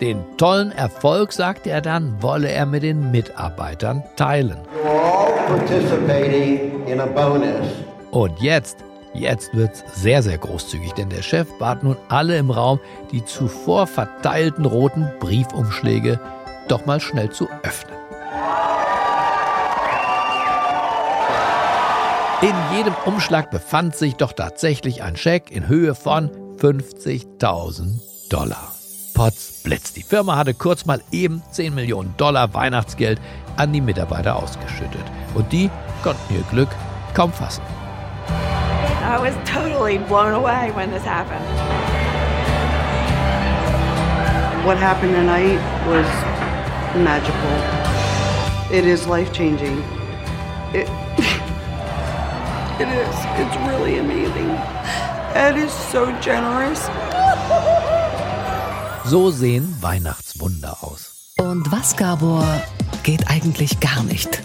Den 0.00 0.24
tollen 0.36 0.70
Erfolg, 0.72 1.32
sagte 1.32 1.70
er 1.70 1.80
dann, 1.80 2.22
wolle 2.22 2.48
er 2.48 2.66
mit 2.66 2.82
den 2.82 3.10
Mitarbeitern 3.10 4.04
teilen. 4.16 4.58
You're 4.84 4.90
all 4.90 5.32
participating 5.48 6.86
in 6.86 7.00
a 7.00 7.06
bonus. 7.06 7.66
Und 8.12 8.40
jetzt, 8.40 8.78
jetzt 9.12 9.52
wird's 9.54 9.82
sehr, 9.94 10.22
sehr 10.22 10.38
großzügig, 10.38 10.92
denn 10.92 11.08
der 11.08 11.22
Chef 11.22 11.48
bat 11.58 11.82
nun 11.82 11.96
alle 12.08 12.36
im 12.36 12.50
Raum, 12.50 12.78
die 13.10 13.24
zuvor 13.24 13.86
verteilten 13.86 14.64
roten 14.64 15.10
Briefumschläge 15.18 16.20
doch 16.68 16.86
mal 16.86 17.00
schnell 17.00 17.30
zu 17.30 17.48
öffnen. 17.62 17.97
In 22.40 22.54
jedem 22.72 22.94
Umschlag 23.04 23.50
befand 23.50 23.96
sich 23.96 24.14
doch 24.14 24.32
tatsächlich 24.32 25.02
ein 25.02 25.16
Scheck 25.16 25.50
in 25.50 25.66
Höhe 25.66 25.96
von 25.96 26.30
50.000 26.58 28.00
Dollar. 28.30 28.74
Potz 29.12 29.62
blitz. 29.64 29.92
Die 29.92 30.04
Firma 30.04 30.36
hatte 30.36 30.54
kurz 30.54 30.86
mal 30.86 31.00
eben 31.10 31.42
10 31.50 31.74
Millionen 31.74 32.14
Dollar 32.16 32.54
Weihnachtsgeld 32.54 33.20
an 33.56 33.72
die 33.72 33.80
Mitarbeiter 33.80 34.36
ausgeschüttet. 34.36 35.02
Und 35.34 35.52
die 35.52 35.68
konnten 36.04 36.32
ihr 36.32 36.42
Glück 36.52 36.68
kaum 37.14 37.32
fassen. 37.32 37.62
I 39.02 39.18
was 39.18 39.34
totally 39.44 39.98
blown 39.98 40.32
away 40.34 40.70
when 40.76 40.92
this 40.92 41.04
happened. 41.04 41.44
What 44.64 44.78
happened 44.78 45.14
tonight 45.14 45.58
was 45.88 46.06
magical. 47.02 47.77
It 48.70 48.84
is 48.84 49.06
life 49.06 49.32
changing. 49.32 49.82
It, 50.74 50.86
it 52.78 52.86
is. 52.86 53.16
It's 53.38 53.56
really 53.66 53.98
amazing. 53.98 54.50
Ed 55.34 55.56
is 55.56 55.72
so 55.90 56.12
generous. 56.20 56.90
So 59.06 59.30
sehen 59.30 59.74
Weihnachtswunder 59.80 60.76
aus. 60.82 61.32
Und 61.38 61.72
was, 61.72 61.96
Gabor, 61.96 62.44
geht 63.04 63.30
eigentlich 63.30 63.80
gar 63.80 64.02
nicht? 64.02 64.42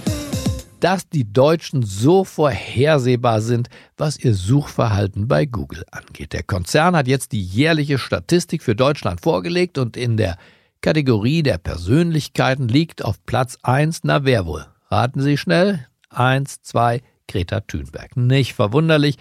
Dass 0.79 1.09
die 1.09 1.25
Deutschen 1.25 1.83
so 1.83 2.23
vorhersehbar 2.23 3.41
sind, 3.41 3.67
was 3.97 4.17
ihr 4.17 4.35
Suchverhalten 4.35 5.27
bei 5.27 5.45
Google 5.45 5.83
angeht. 5.91 6.31
Der 6.31 6.43
Konzern 6.43 6.95
hat 6.95 7.09
jetzt 7.09 7.33
die 7.33 7.43
jährliche 7.43 7.97
Statistik 7.97 8.63
für 8.63 8.73
Deutschland 8.75 9.19
vorgelegt 9.19 9.77
und 9.77 9.97
in 9.97 10.15
der 10.15 10.37
Kategorie 10.83 11.43
der 11.43 11.59
Persönlichkeiten 11.59 12.67
liegt 12.67 13.05
auf 13.05 13.25
Platz 13.25 13.57
1, 13.63 14.01
na 14.03 14.25
wer 14.25 14.45
wohl? 14.45 14.65
Raten 14.91 15.21
Sie 15.21 15.37
schnell. 15.37 15.87
1, 16.09 16.61
2, 16.61 17.01
Greta 17.25 17.61
Thunberg. 17.61 18.17
Nicht 18.17 18.53
verwunderlich. 18.53 19.15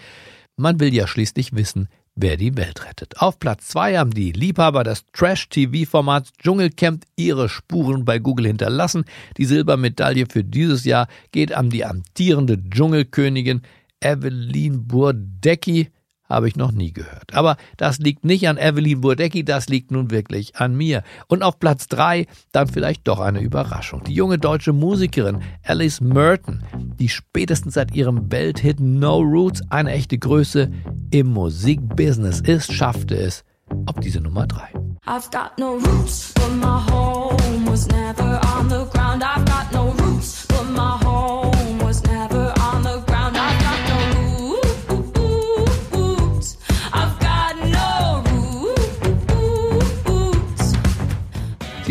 Man 0.57 0.81
will 0.81 0.93
ja 0.93 1.07
schließlich 1.07 1.55
wissen, 1.55 1.87
wer 2.15 2.35
die 2.35 2.57
Welt 2.57 2.85
rettet. 2.85 3.21
Auf 3.21 3.39
Platz 3.39 3.69
2 3.69 3.97
haben 3.97 4.11
die 4.11 4.33
Liebhaber 4.33 4.83
des 4.83 5.05
Trash-TV-Formats 5.13 6.33
Dschungelcamp 6.33 7.05
ihre 7.15 7.47
Spuren 7.47 8.03
bei 8.03 8.19
Google 8.19 8.47
hinterlassen. 8.47 9.05
Die 9.37 9.45
Silbermedaille 9.45 10.25
für 10.29 10.43
dieses 10.43 10.83
Jahr 10.83 11.07
geht 11.31 11.53
an 11.53 11.69
die 11.69 11.85
amtierende 11.85 12.61
Dschungelkönigin 12.61 13.61
Evelyn 14.01 14.85
Burdecki. 14.85 15.91
Habe 16.33 16.47
ich 16.47 16.55
noch 16.55 16.71
nie 16.71 16.91
gehört. 16.91 17.35
Aber 17.35 17.57
das 17.77 17.99
liegt 17.99 18.25
nicht 18.25 18.49
an 18.49 18.57
Evelyn 18.57 19.01
Burdecki, 19.01 19.45
das 19.45 19.69
liegt 19.69 19.91
nun 19.91 20.09
wirklich 20.09 20.55
an 20.55 20.75
mir. 20.75 21.03
Und 21.27 21.43
auf 21.43 21.59
Platz 21.59 21.87
3 21.89 22.25
dann 22.51 22.67
vielleicht 22.67 23.07
doch 23.07 23.19
eine 23.19 23.39
Überraschung. 23.39 24.03
Die 24.05 24.15
junge 24.15 24.39
deutsche 24.39 24.73
Musikerin 24.73 25.43
Alice 25.63 26.01
Merton, 26.01 26.63
die 26.97 27.09
spätestens 27.09 27.75
seit 27.75 27.93
ihrem 27.93 28.31
Welthit 28.31 28.79
No 28.79 29.19
Roots 29.19 29.61
eine 29.69 29.91
echte 29.91 30.17
Größe 30.17 30.71
im 31.11 31.27
Musikbusiness 31.27 32.41
ist, 32.41 32.73
schaffte 32.73 33.15
es 33.15 33.43
auf 33.85 33.99
diese 33.99 34.19
Nummer 34.19 34.47
3. 34.47 34.73
I've 35.05 35.29
got 35.29 35.59
no 35.59 35.75
roots, 35.75 36.33
but 36.33 36.49
my 36.55 36.79
home 36.89 37.65
was 37.67 37.87
never 37.89 38.41
on 38.57 38.69
the 38.69 38.82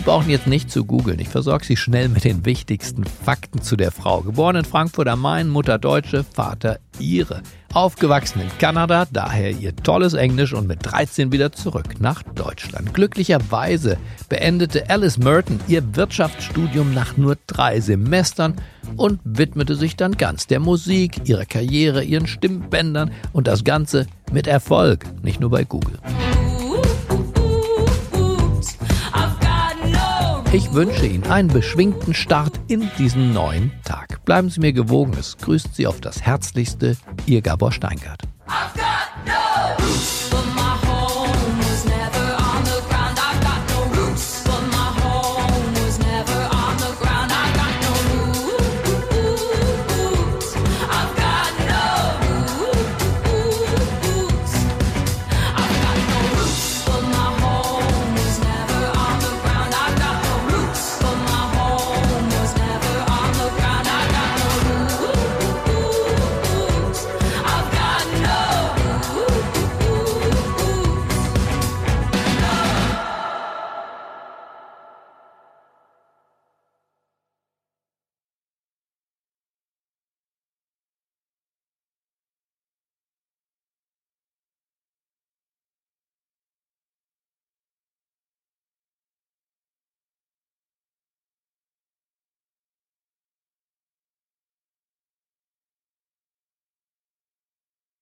Sie 0.02 0.10
brauchen 0.10 0.30
jetzt 0.30 0.48
nicht 0.48 0.68
zu 0.68 0.84
googeln. 0.84 1.20
Ich 1.20 1.28
versorge 1.28 1.64
Sie 1.64 1.76
schnell 1.76 2.08
mit 2.08 2.24
den 2.24 2.44
wichtigsten 2.44 3.04
Fakten 3.04 3.62
zu 3.62 3.76
der 3.76 3.92
Frau. 3.92 4.22
Geboren 4.22 4.56
in 4.56 4.64
Frankfurt 4.64 5.06
am 5.06 5.20
Main, 5.20 5.48
Mutter 5.48 5.78
Deutsche, 5.78 6.24
Vater 6.24 6.80
Ihre. 6.98 7.40
Aufgewachsen 7.72 8.40
in 8.40 8.48
Kanada, 8.58 9.06
daher 9.12 9.52
ihr 9.52 9.76
tolles 9.76 10.14
Englisch 10.14 10.54
und 10.54 10.66
mit 10.66 10.80
13 10.82 11.30
wieder 11.30 11.52
zurück 11.52 12.00
nach 12.00 12.24
Deutschland. 12.24 12.92
Glücklicherweise 12.92 13.96
beendete 14.28 14.90
Alice 14.90 15.18
Merton 15.18 15.60
ihr 15.68 15.94
Wirtschaftsstudium 15.94 16.92
nach 16.92 17.16
nur 17.16 17.36
drei 17.46 17.78
Semestern 17.78 18.56
und 18.96 19.20
widmete 19.22 19.76
sich 19.76 19.94
dann 19.94 20.16
ganz 20.16 20.48
der 20.48 20.58
Musik, 20.58 21.28
ihrer 21.28 21.44
Karriere, 21.44 22.02
ihren 22.02 22.26
Stimmbändern 22.26 23.12
und 23.32 23.46
das 23.46 23.62
Ganze 23.62 24.08
mit 24.32 24.48
Erfolg, 24.48 25.06
nicht 25.22 25.38
nur 25.38 25.50
bei 25.50 25.62
Google. 25.62 26.00
Ich 30.54 30.74
wünsche 30.74 31.06
Ihnen 31.06 31.24
einen 31.28 31.48
beschwingten 31.48 32.12
Start 32.12 32.60
in 32.68 32.90
diesen 32.98 33.32
neuen 33.32 33.72
Tag. 33.84 34.22
Bleiben 34.26 34.50
Sie 34.50 34.60
mir 34.60 34.74
gewogen. 34.74 35.14
Es 35.18 35.38
grüßt 35.38 35.74
Sie 35.74 35.86
auf 35.86 36.02
das 36.02 36.20
Herzlichste, 36.20 36.98
Ihr 37.24 37.40
Gabor 37.40 37.72
Steingart. 37.72 38.24
I've 38.46 38.74
got 38.74 39.26
no. 39.26 40.21